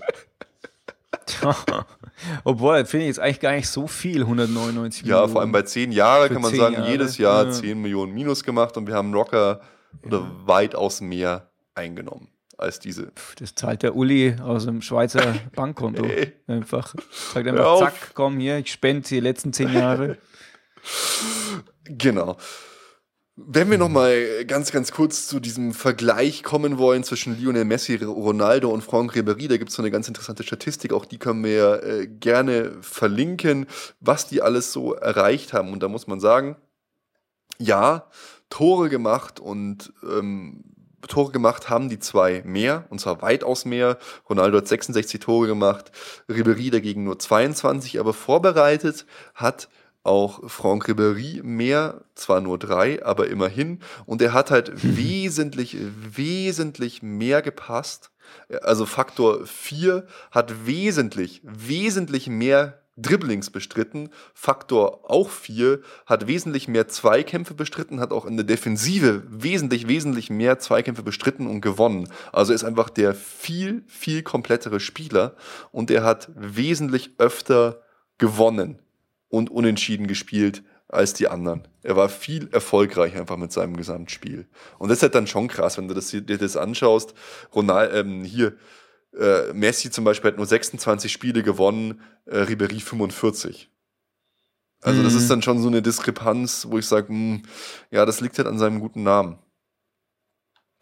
[2.43, 5.31] Obwohl, das finde ich jetzt eigentlich gar nicht so viel, 199 Ja, Millionen.
[5.31, 6.89] vor allem bei zehn Jahren kann man sagen, Jahre.
[6.91, 7.51] jedes Jahr Ja.
[7.51, 9.61] 10 Millionen Minus gemacht und wir haben locker
[10.03, 13.11] oder weitaus mehr eingenommen als diese.
[13.39, 16.05] Das zahlt der Uli aus dem Schweizer Bankkonto.
[16.05, 16.33] Ey.
[16.47, 16.93] Einfach.
[17.33, 20.17] Sagt einfach, zack, komm hier, ich spende die letzten zehn Jahre.
[21.87, 22.37] Genau.
[23.37, 28.69] Wenn wir nochmal ganz, ganz kurz zu diesem Vergleich kommen wollen zwischen Lionel Messi, Ronaldo
[28.69, 31.83] und Franck Ribéry, da gibt es so eine ganz interessante Statistik, auch die können wir
[31.83, 33.65] äh, gerne verlinken,
[33.99, 35.73] was die alles so erreicht haben.
[35.73, 36.55] Und da muss man sagen,
[37.57, 38.07] ja,
[38.49, 40.63] Tore gemacht und ähm,
[41.05, 43.97] Tore gemacht haben die zwei mehr, und zwar weitaus mehr.
[44.29, 45.91] Ronaldo hat 66 Tore gemacht,
[46.29, 49.67] Ribéry dagegen nur 22, aber vorbereitet hat
[50.05, 53.79] auch Franck Ribéry mehr, zwar nur drei, aber immerhin.
[54.05, 58.11] Und er hat halt wesentlich, wesentlich mehr gepasst.
[58.61, 64.09] Also Faktor 4 hat wesentlich, wesentlich mehr Dribblings bestritten.
[64.33, 70.29] Faktor auch 4 hat wesentlich mehr Zweikämpfe bestritten, hat auch in der Defensive wesentlich, wesentlich
[70.29, 72.07] mehr Zweikämpfe bestritten und gewonnen.
[72.31, 75.35] Also ist einfach der viel, viel komplettere Spieler
[75.71, 77.81] und er hat wesentlich öfter
[78.17, 78.79] gewonnen
[79.29, 81.67] und unentschieden gespielt als die anderen.
[81.81, 84.47] Er war viel erfolgreicher einfach mit seinem Gesamtspiel.
[84.77, 87.13] Und das ist halt dann schon krass, wenn du das, dir das anschaust.
[87.53, 88.55] Ronald, ähm, hier,
[89.17, 93.69] äh, Messi zum Beispiel hat nur 26 Spiele gewonnen, äh, Ribéry 45.
[94.81, 95.19] Also das Mhm.
[95.19, 97.41] ist dann schon so eine Diskrepanz, wo ich sage,
[97.89, 99.39] ja, das liegt halt an seinem guten Namen.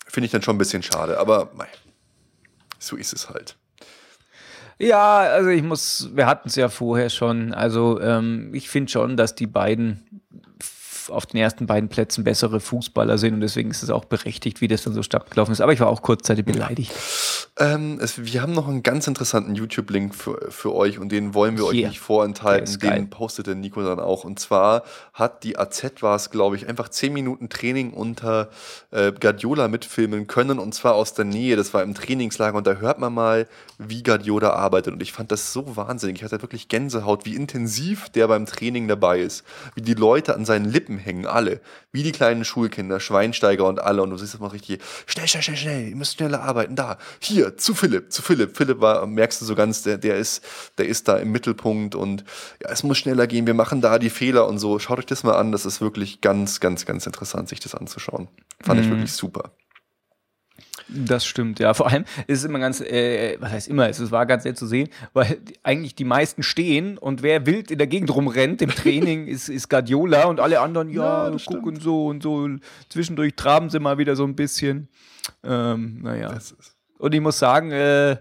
[0.06, 1.68] Finde ich dann schon ein bisschen schade, aber mei,
[2.78, 3.58] so ist es halt.
[4.80, 7.54] Ja, also ich muss, wir hatten es ja vorher schon.
[7.54, 10.04] Also ähm, ich finde schon, dass die beiden
[11.10, 14.68] auf den ersten beiden Plätzen bessere Fußballer sind und deswegen ist es auch berechtigt, wie
[14.68, 15.62] das dann so stattgelaufen ist.
[15.62, 16.92] Aber ich war auch kurzzeitig beleidigt.
[17.60, 21.56] Ähm, es, wir haben noch einen ganz interessanten YouTube-Link für, für euch und den wollen
[21.56, 21.84] wir Hier.
[21.84, 22.80] euch nicht vorenthalten.
[22.80, 24.24] Den postete Nico dann auch.
[24.24, 24.84] Und zwar
[25.14, 28.50] hat die AZ war es, glaube ich, einfach 10 Minuten Training unter
[28.90, 31.56] äh, Guardiola mitfilmen können und zwar aus der Nähe.
[31.56, 33.48] Das war im Trainingslager und da hört man mal,
[33.78, 34.94] wie Guardiola arbeitet.
[34.94, 36.18] Und ich fand das so wahnsinnig.
[36.18, 39.44] Ich hatte wirklich Gänsehaut, wie intensiv der beim Training dabei ist.
[39.76, 41.62] Wie die Leute an seinen Lippen hängen, alle.
[41.92, 44.02] Wie die kleinen Schulkinder, Schweinsteiger und alle.
[44.02, 46.76] Und du siehst das mal richtig, schnell, schnell, schnell, schnell, ihr müsst schneller arbeiten.
[46.76, 48.58] Da, hier, zu Philipp, zu Philipp.
[48.58, 50.44] Philipp war, merkst du so ganz, der, der ist,
[50.78, 52.24] der ist da im Mittelpunkt und
[52.62, 54.80] ja, es muss schneller gehen, wir machen da die Fehler und so.
[54.80, 58.28] Schaut euch das mal an, das ist wirklich ganz, ganz, ganz interessant, sich das anzuschauen.
[58.62, 58.86] Fand mhm.
[58.86, 59.52] ich wirklich super.
[60.90, 61.74] Das stimmt, ja.
[61.74, 64.68] Vor allem ist es immer ganz, äh, was heißt immer, es war ganz nett zu
[64.68, 69.28] sehen, weil eigentlich die meisten stehen und wer wild in der Gegend rumrennt im Training
[69.28, 72.48] ist, ist Guardiola und alle anderen, ja, ja gucken so und so.
[72.90, 74.90] Zwischendurch traben sie mal wieder so ein bisschen.
[75.44, 76.38] Ähm, naja.
[76.98, 78.18] Und ich muss sagen, äh,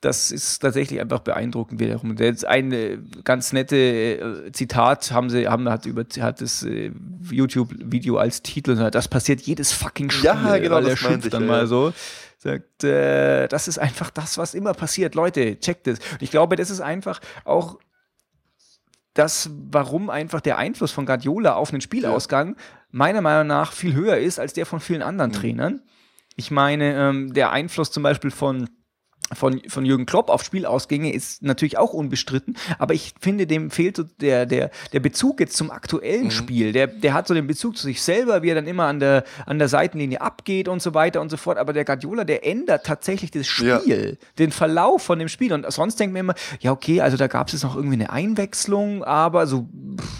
[0.00, 2.16] das ist tatsächlich einfach beeindruckend wiederum.
[2.16, 6.90] Jetzt ein äh, ganz nette äh, Zitat haben sie, haben hat über hat das äh,
[7.30, 8.90] YouTube-Video als Titel.
[8.90, 10.24] Das passiert jedes fucking Spiel.
[10.24, 10.76] Ja, genau.
[10.76, 11.48] Weil er schimpft dann ja.
[11.48, 11.92] mal so.
[12.38, 15.14] Sagt, das ist einfach das, was immer passiert.
[15.14, 16.00] Leute, checkt es.
[16.00, 17.78] Und ich glaube, das ist einfach auch
[19.14, 22.56] das, warum einfach der Einfluss von Guardiola auf den Spielausgang
[22.90, 25.36] meiner Meinung nach viel höher ist als der von vielen anderen mhm.
[25.36, 25.82] Trainern.
[26.36, 28.68] Ich meine, ähm, der Einfluss zum Beispiel von
[29.32, 33.96] von, von Jürgen Klopp auf Spielausgänge ist natürlich auch unbestritten, aber ich finde, dem fehlt
[33.96, 36.30] so der, der, der Bezug jetzt zum aktuellen mhm.
[36.30, 36.72] Spiel.
[36.72, 39.24] Der, der hat so den Bezug zu sich selber, wie er dann immer an der,
[39.46, 41.58] an der Seitenlinie abgeht und so weiter und so fort.
[41.58, 43.96] Aber der Guardiola, der ändert tatsächlich das Spiel, ja.
[44.38, 45.52] den Verlauf von dem Spiel.
[45.52, 48.10] Und sonst denkt man immer, ja, okay, also da gab es jetzt noch irgendwie eine
[48.10, 49.68] Einwechslung, aber so,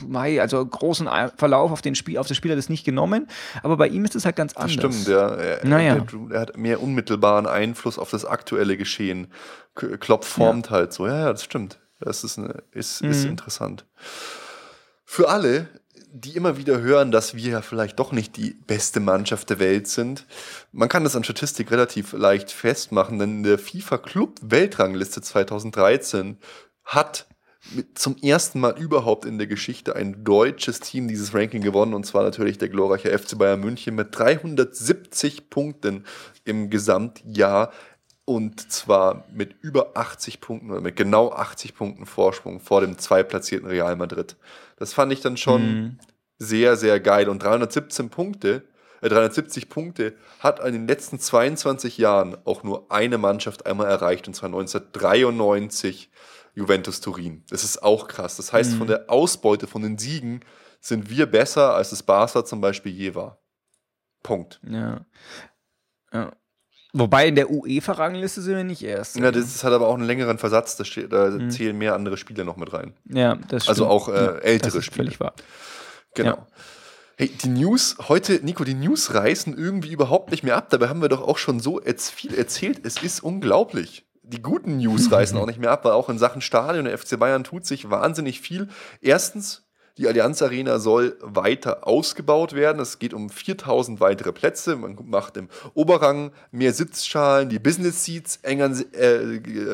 [0.06, 3.28] mei, also großen Verlauf auf, den Spiel, auf das Spiel hat es nicht genommen.
[3.62, 4.76] Aber bei ihm ist es halt ganz anders.
[4.76, 5.28] Das stimmt, ja.
[5.28, 5.96] Er, naja.
[5.96, 9.28] er, er hat mehr unmittelbaren Einfluss auf das aktuelle Geschehen geschehen.
[9.74, 10.72] Klopp formt ja.
[10.72, 11.06] halt so.
[11.06, 11.80] Ja, ja, das stimmt.
[12.00, 13.10] Das ist, eine, ist, mhm.
[13.10, 13.86] ist interessant.
[15.04, 15.68] Für alle,
[16.12, 19.88] die immer wieder hören, dass wir ja vielleicht doch nicht die beste Mannschaft der Welt
[19.88, 20.26] sind.
[20.72, 26.38] Man kann das an Statistik relativ leicht festmachen, denn in der FIFA Club Weltrangliste 2013
[26.84, 27.26] hat
[27.94, 32.24] zum ersten Mal überhaupt in der Geschichte ein deutsches Team dieses Ranking gewonnen und zwar
[32.24, 36.04] natürlich der glorreiche FC Bayern München mit 370 Punkten
[36.44, 37.72] im Gesamtjahr
[38.24, 43.68] und zwar mit über 80 Punkten oder mit genau 80 Punkten Vorsprung vor dem zweitplatzierten
[43.68, 44.36] Real Madrid.
[44.76, 45.98] Das fand ich dann schon mhm.
[46.38, 47.28] sehr, sehr geil.
[47.28, 48.62] Und 317 Punkte,
[49.00, 54.28] äh, 370 Punkte hat in den letzten 22 Jahren auch nur eine Mannschaft einmal erreicht,
[54.28, 56.10] und zwar 1993
[56.54, 57.44] Juventus Turin.
[57.48, 58.36] Das ist auch krass.
[58.36, 58.78] Das heißt, mhm.
[58.78, 60.40] von der Ausbeute, von den Siegen
[60.80, 63.38] sind wir besser, als das Barca zum Beispiel je war.
[64.22, 64.60] Punkt.
[64.64, 65.04] Ja.
[66.12, 66.32] ja.
[66.94, 69.16] Wobei in der UEFA-Rangliste sind wir nicht erst.
[69.16, 71.50] Ja, das hat aber auch einen längeren Versatz, da, steht, da mhm.
[71.50, 72.92] zählen mehr andere Spiele noch mit rein.
[73.08, 73.86] Ja, das also stimmt.
[73.86, 75.04] Also auch äh, ältere das Spiele.
[75.04, 75.32] Völlig wahr.
[76.14, 76.36] Genau.
[76.36, 76.46] Ja.
[77.16, 80.68] Hey, die News, heute, Nico, die News reißen irgendwie überhaupt nicht mehr ab.
[80.68, 82.84] Dabei haben wir doch auch schon so viel erzählt.
[82.84, 84.04] Es ist unglaublich.
[84.22, 87.18] Die guten News reißen auch nicht mehr ab, weil auch in Sachen Stadion der FC
[87.18, 88.68] Bayern tut sich wahnsinnig viel.
[89.00, 89.62] Erstens,
[89.98, 92.80] die Allianz Arena soll weiter ausgebaut werden.
[92.80, 94.76] Es geht um 4000 weitere Plätze.
[94.76, 99.16] Man macht im Oberrang mehr Sitzschalen, die Business Seats engern, äh,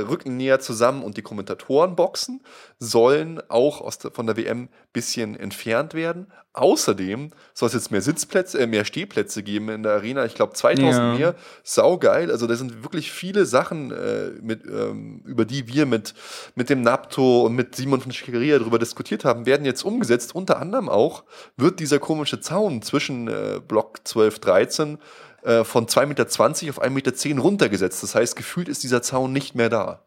[0.02, 2.42] rücken näher zusammen und die Kommentatorenboxen
[2.78, 6.26] sollen auch aus von der WM bisschen entfernt werden.
[6.54, 10.24] Außerdem soll es jetzt mehr Sitzplätze, äh, mehr Stehplätze geben in der Arena.
[10.24, 11.14] Ich glaube 2000 ja.
[11.14, 11.34] mehr.
[11.62, 12.32] Saugeil.
[12.32, 16.14] Also da sind wirklich viele Sachen, äh, mit, ähm, über die wir mit,
[16.56, 20.07] mit dem NAPTO und mit Simon von Schickeria darüber diskutiert haben, werden jetzt umgesetzt.
[20.34, 21.24] Unter anderem auch
[21.56, 24.98] wird dieser komische Zaun zwischen äh, Block 12, 13
[25.42, 26.22] äh, von 2,20 Meter
[26.70, 28.02] auf 1,10 Meter runtergesetzt.
[28.02, 30.04] Das heißt, gefühlt ist dieser Zaun nicht mehr da.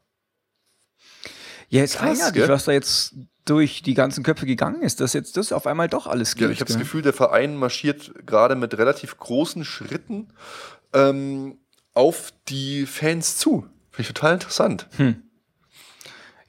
[1.70, 5.38] Ja, ist Krass, eigenartig, was da jetzt durch die ganzen Köpfe gegangen ist, dass jetzt
[5.38, 6.44] das auf einmal doch alles geht.
[6.44, 10.28] Ja, ich habe das Gefühl, der Verein marschiert gerade mit relativ großen Schritten
[10.94, 11.58] ähm,
[11.94, 13.66] auf die Fans zu.
[13.90, 14.88] Finde ich total interessant.
[14.98, 15.24] Hm.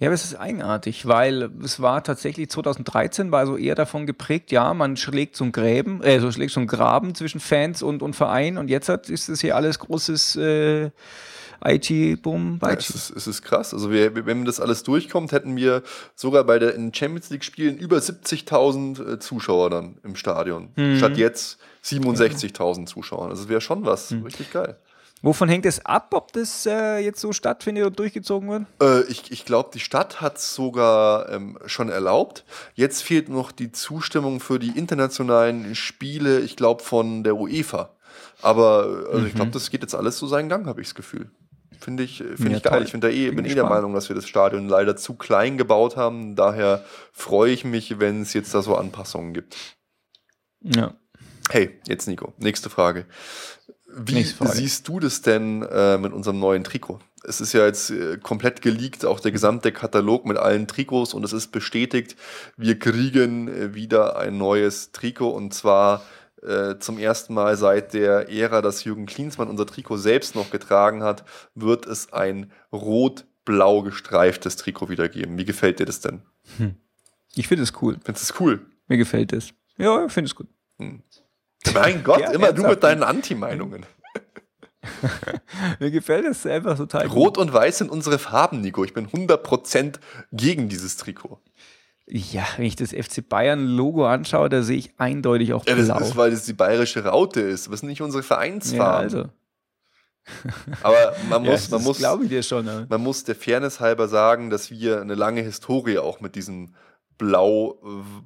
[0.02, 4.50] Ja, aber es ist eigenartig, weil es war tatsächlich 2013 war so eher davon geprägt,
[4.50, 8.02] ja, man schlägt so ein Gräben, äh, so schlägt so ein Graben zwischen Fans und,
[8.02, 10.90] und Verein und jetzt hat, ist es hier alles großes äh,
[11.64, 13.72] IT-Boom ja, es, ist, es ist krass.
[13.72, 15.84] Also wir, wenn das alles durchkommt, hätten wir
[16.16, 20.70] sogar bei den Champions League-Spielen über 70.000 äh, Zuschauer dann im Stadion.
[20.74, 20.96] Mhm.
[20.96, 23.28] Statt jetzt 67.000 Zuschauer.
[23.28, 24.10] Also das wäre schon was.
[24.10, 24.24] Mhm.
[24.24, 24.78] Richtig geil.
[25.22, 28.66] Wovon hängt es ab, ob das äh, jetzt so stattfindet und durchgezogen wird?
[28.82, 32.44] Äh, ich ich glaube, die Stadt hat es sogar ähm, schon erlaubt.
[32.74, 37.90] Jetzt fehlt noch die Zustimmung für die internationalen Spiele, ich glaube, von der UEFA.
[38.42, 39.26] Aber also mhm.
[39.28, 41.30] ich glaube, das geht jetzt alles so seinen Gang, habe ich das Gefühl.
[41.78, 42.72] Finde ich, find ja, ich geil.
[42.72, 42.82] Toll.
[42.82, 45.14] Ich finde da eh, bin, bin eh der Meinung, dass wir das Stadion leider zu
[45.14, 46.34] klein gebaut haben.
[46.34, 49.56] Daher freue ich mich, wenn es jetzt da so Anpassungen gibt.
[50.60, 50.94] Ja.
[51.50, 53.06] Hey, jetzt Nico, nächste Frage.
[53.94, 57.00] Wie siehst du das denn äh, mit unserem neuen Trikot?
[57.24, 61.24] Es ist ja jetzt äh, komplett geleakt, auch der gesamte Katalog mit allen Trikots und
[61.24, 62.16] es ist bestätigt,
[62.56, 66.02] wir kriegen äh, wieder ein neues Trikot und zwar
[66.42, 71.02] äh, zum ersten Mal seit der Ära, dass Jürgen Klinsmann unser Trikot selbst noch getragen
[71.02, 71.24] hat,
[71.54, 75.38] wird es ein rot-blau gestreiftes Trikot wieder geben.
[75.38, 76.22] Wie gefällt dir das denn?
[76.56, 76.74] Hm.
[77.34, 77.98] Ich finde es cool.
[78.04, 78.66] Findest du es cool?
[78.88, 79.54] Mir gefällt es.
[79.78, 80.48] Ja, ich finde es gut.
[80.78, 81.02] Hm.
[81.74, 83.86] Mein Gott, ja, immer du mit deinen Anti-Meinungen.
[85.80, 87.38] Mir gefällt es einfach total Rot gut.
[87.38, 88.84] und Weiß sind unsere Farben, Nico.
[88.84, 90.00] Ich bin 100%
[90.32, 91.40] gegen dieses Trikot.
[92.06, 95.76] Ja, wenn ich das FC Bayern-Logo anschaue, da sehe ich eindeutig auch blau.
[95.76, 97.70] Ja, das ist, weil das die bayerische Raute ist.
[97.70, 98.78] Das sind nicht unsere Vereinsfarben.
[98.78, 99.28] Ja, also.
[100.82, 102.66] Aber man muss, ja, man muss, glaube ich dir schon.
[102.66, 102.86] Ja.
[102.88, 106.74] Man muss der Fairness halber sagen, dass wir eine lange Historie auch mit diesem
[107.18, 107.80] blau,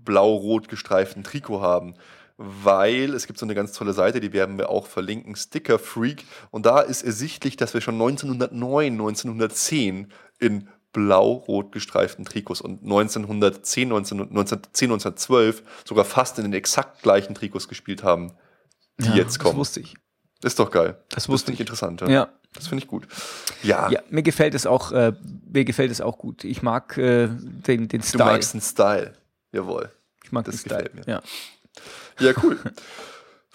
[0.05, 1.95] blau-rot gestreiften Trikot haben
[2.37, 6.25] weil es gibt so eine ganz tolle Seite, die werden wir auch verlinken, Sticker Freak.
[6.51, 13.93] Und da ist ersichtlich, dass wir schon 1909, 1910 in blau-rot gestreiften Trikots und 1910,
[13.93, 18.33] 1910, 1912 sogar fast in den exakt gleichen Trikots gespielt haben,
[18.99, 19.53] die ja, jetzt kommen.
[19.53, 19.95] Das wusste ich.
[20.43, 20.99] Ist doch geil.
[21.11, 22.01] Das wusste das ich interessant.
[22.03, 22.09] Ja.
[22.09, 22.29] ja.
[22.55, 23.07] Das finde ich gut.
[23.63, 23.91] Ja.
[23.91, 24.01] ja.
[24.09, 25.13] Mir gefällt es auch, äh,
[25.47, 26.45] mir gefällt es auch gut.
[26.45, 28.25] Ich mag äh, den, den Style.
[28.25, 29.15] Du magst den Style.
[29.53, 29.91] Jawohl.
[30.25, 30.91] Ich mag das den Style.
[30.95, 31.03] Mir.
[31.07, 31.23] Ja.
[32.19, 32.59] Ja, cool.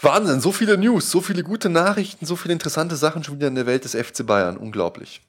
[0.01, 3.55] Wahnsinn, so viele News, so viele gute Nachrichten, so viele interessante Sachen schon wieder in
[3.55, 4.57] der Welt des FC Bayern.
[4.57, 5.21] Unglaublich.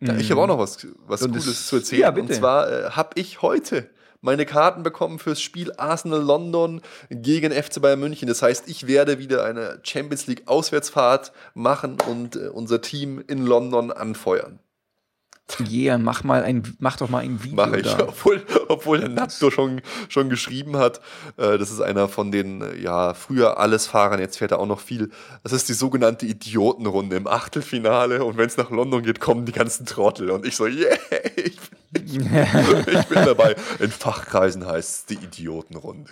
[0.00, 2.00] Ja, ich habe auch noch was, was Cooles zu erzählen.
[2.00, 2.10] Ja.
[2.10, 3.88] Und zwar äh, habe ich heute
[4.20, 8.28] meine Karten bekommen fürs Spiel Arsenal London gegen FC Bayern München.
[8.28, 13.46] Das heißt, ich werde wieder eine Champions League Auswärtsfahrt machen und äh, unser Team in
[13.46, 14.58] London anfeuern.
[15.68, 17.56] Yeah, mach mal ein, mach doch mal ein Video.
[17.56, 18.08] Mach ich, da.
[18.08, 21.00] obwohl, obwohl der Natto schon, schon geschrieben hat.
[21.36, 24.80] Äh, das ist einer von den, ja, früher alles Fahrern, jetzt fährt er auch noch
[24.80, 25.10] viel.
[25.44, 28.24] Das ist die sogenannte Idiotenrunde im Achtelfinale.
[28.24, 30.30] Und wenn es nach London geht, kommen die ganzen Trottel.
[30.30, 30.96] Und ich so, yeah,
[31.36, 31.58] ich,
[31.94, 33.54] ich, ich bin dabei.
[33.78, 36.10] In Fachkreisen heißt es die Idiotenrunde.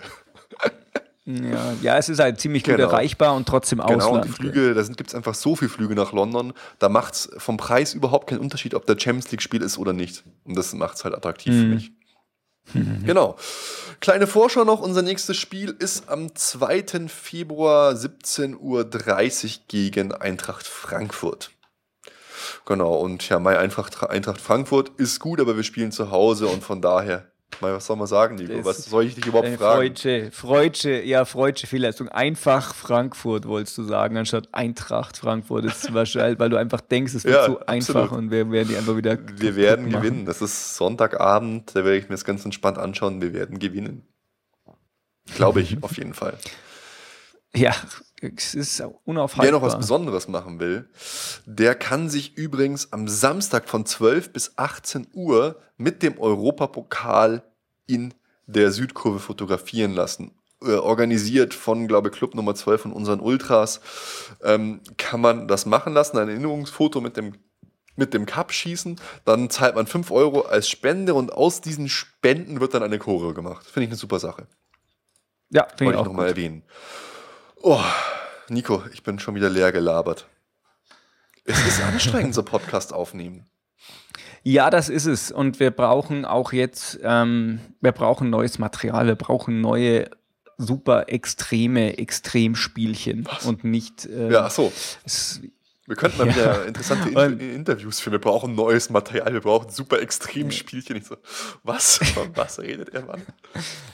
[1.26, 2.88] Ja, ja, es ist halt ziemlich gut genau.
[2.88, 4.02] erreichbar und trotzdem Ausland.
[4.02, 7.14] Genau, und die Flüge, da gibt es einfach so viele Flüge nach London, da macht
[7.14, 10.22] es vom Preis überhaupt keinen Unterschied, ob der Champions League-Spiel ist oder nicht.
[10.44, 11.60] Und das macht es halt attraktiv mhm.
[11.60, 11.92] für mich.
[13.04, 13.36] Genau.
[14.00, 17.08] Kleine Vorschau noch, unser nächstes Spiel ist am 2.
[17.08, 21.50] Februar 17.30 Uhr gegen Eintracht Frankfurt.
[22.66, 26.62] Genau, und ja, mein Eintracht, Eintracht Frankfurt ist gut, aber wir spielen zu Hause und
[26.62, 28.64] von daher Mal, was soll man sagen, Nico?
[28.64, 29.76] Was soll ich dich überhaupt fragen?
[29.76, 32.08] Freudsche, Freudsche, ja, Freudsche Fehlleistung.
[32.08, 35.64] Einfach Frankfurt, wolltest du sagen, anstatt Eintracht Frankfurt.
[35.64, 37.68] Das ist wahrscheinlich, weil du einfach denkst, es wird ja, so absolut.
[37.68, 39.18] einfach und wir werden die einfach wieder.
[39.36, 40.02] Wir werden machen.
[40.02, 40.26] gewinnen.
[40.26, 43.20] Das ist Sonntagabend, da werde ich mir das ganz entspannt anschauen.
[43.20, 44.02] Wir werden gewinnen.
[45.36, 46.36] Glaube ich, auf jeden Fall.
[47.54, 47.74] Ja,
[48.20, 49.44] es ist unaufhaltbar.
[49.44, 50.88] Wer noch was Besonderes machen will,
[51.46, 57.42] der kann sich übrigens am Samstag von 12 bis 18 Uhr mit dem Europapokal
[57.86, 58.14] in
[58.46, 60.32] der Südkurve fotografieren lassen.
[60.62, 63.80] Äh, organisiert von, glaube ich, Club Nummer 12 von unseren Ultras,
[64.42, 66.18] ähm, kann man das machen lassen.
[66.18, 67.34] Ein Erinnerungsfoto mit dem
[67.96, 72.58] mit dem Cup schießen, dann zahlt man 5 Euro als Spende und aus diesen Spenden
[72.58, 73.64] wird dann eine Choreo gemacht.
[73.66, 74.48] Finde ich eine super Sache.
[75.50, 76.64] Ja, finde ich auch nochmal erwähnen.
[77.66, 77.80] Oh,
[78.50, 80.26] Nico, ich bin schon wieder leer gelabert.
[81.46, 83.46] Es ist anstrengend, so Podcast aufnehmen.
[84.42, 85.32] Ja, das ist es.
[85.32, 90.10] Und wir brauchen auch jetzt, ähm, wir brauchen neues Material, wir brauchen neue
[90.58, 93.46] super extreme Extremspielchen Was?
[93.46, 94.04] und nicht.
[94.04, 94.70] Äh, ja, ach so.
[95.06, 95.40] Es,
[95.86, 96.34] wir könnten mal ja.
[96.34, 98.12] wieder interessante In Interviews führen.
[98.12, 100.96] Wir brauchen neues Material, wir brauchen super Extremspielchen.
[100.96, 101.16] Ich so,
[101.62, 101.98] was?
[102.14, 103.22] Von was redet er, Mann?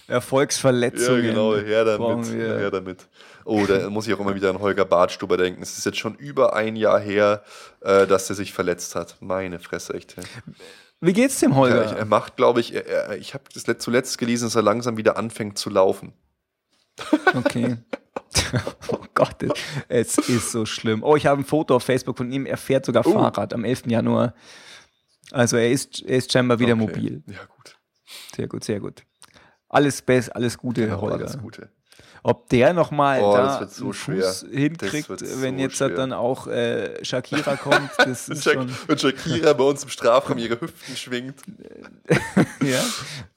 [0.07, 1.25] Erfolgsverletzungen.
[1.25, 2.27] Ja, genau, her damit.
[2.29, 3.09] Her damit.
[3.45, 5.63] Oh, da muss ich auch immer wieder an Holger Bartstuber denken.
[5.63, 7.43] Es ist jetzt schon über ein Jahr her,
[7.81, 9.17] äh, dass er sich verletzt hat.
[9.21, 10.15] Meine Fresse, echt.
[11.01, 11.87] Wie geht's dem Holger?
[11.87, 14.97] Ja, er macht, glaube ich, er, er, ich habe das zuletzt gelesen, dass er langsam
[14.97, 16.13] wieder anfängt zu laufen.
[17.35, 17.77] Okay.
[18.89, 19.37] oh Gott,
[19.89, 21.03] es ist so schlimm.
[21.03, 22.47] Oh, ich habe ein Foto auf Facebook von ihm.
[22.47, 23.13] Er fährt sogar uh.
[23.13, 23.87] Fahrrad am 11.
[23.87, 24.35] Januar.
[25.31, 26.81] Also er ist, er ist scheinbar wieder okay.
[26.81, 27.23] mobil.
[27.27, 27.79] Ja, gut.
[28.35, 29.05] Sehr gut, sehr gut.
[29.69, 31.27] Alles Best, alles Gute, genau, Holger.
[31.27, 31.71] Alles Gute
[32.23, 35.91] ob der nochmal oh, da so einen Fuß hinkriegt, wenn so jetzt schwer.
[35.91, 37.91] dann auch äh, Shakira kommt.
[37.99, 41.41] Das ist Shak schon wenn Shakira bei uns im Strafraum ihre Hüften schwingt.
[42.63, 42.83] ja,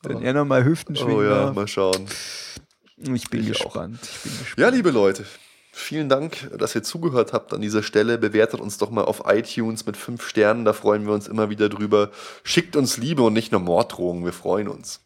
[0.04, 0.22] wenn oh.
[0.22, 1.14] er nochmal Hüften schwingt.
[1.14, 2.08] Oh ja, mal schauen.
[3.04, 3.99] Ich bin, ich, ich bin gespannt.
[4.58, 5.26] Ja, liebe Leute,
[5.76, 8.20] Vielen Dank, dass ihr zugehört habt an dieser Stelle.
[8.20, 11.68] Bewertet uns doch mal auf iTunes mit fünf Sternen, da freuen wir uns immer wieder
[11.68, 12.12] drüber.
[12.43, 15.04] Schickt uns Liebe und nicht nur Morddrohungen, wir freuen uns.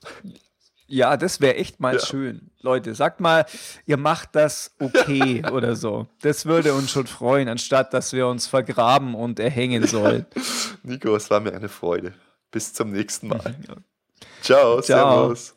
[0.85, 2.05] Ja, das wäre echt mal ja.
[2.05, 2.51] schön.
[2.59, 3.45] Leute, sagt mal,
[3.85, 6.07] ihr macht das okay oder so.
[6.21, 10.25] Das würde uns schon freuen, anstatt dass wir uns vergraben und erhängen sollen.
[10.83, 12.13] Nico, es war mir eine Freude.
[12.51, 13.55] Bis zum nächsten Mal.
[14.41, 14.81] Ciao, Ciao.
[14.81, 15.56] Servus.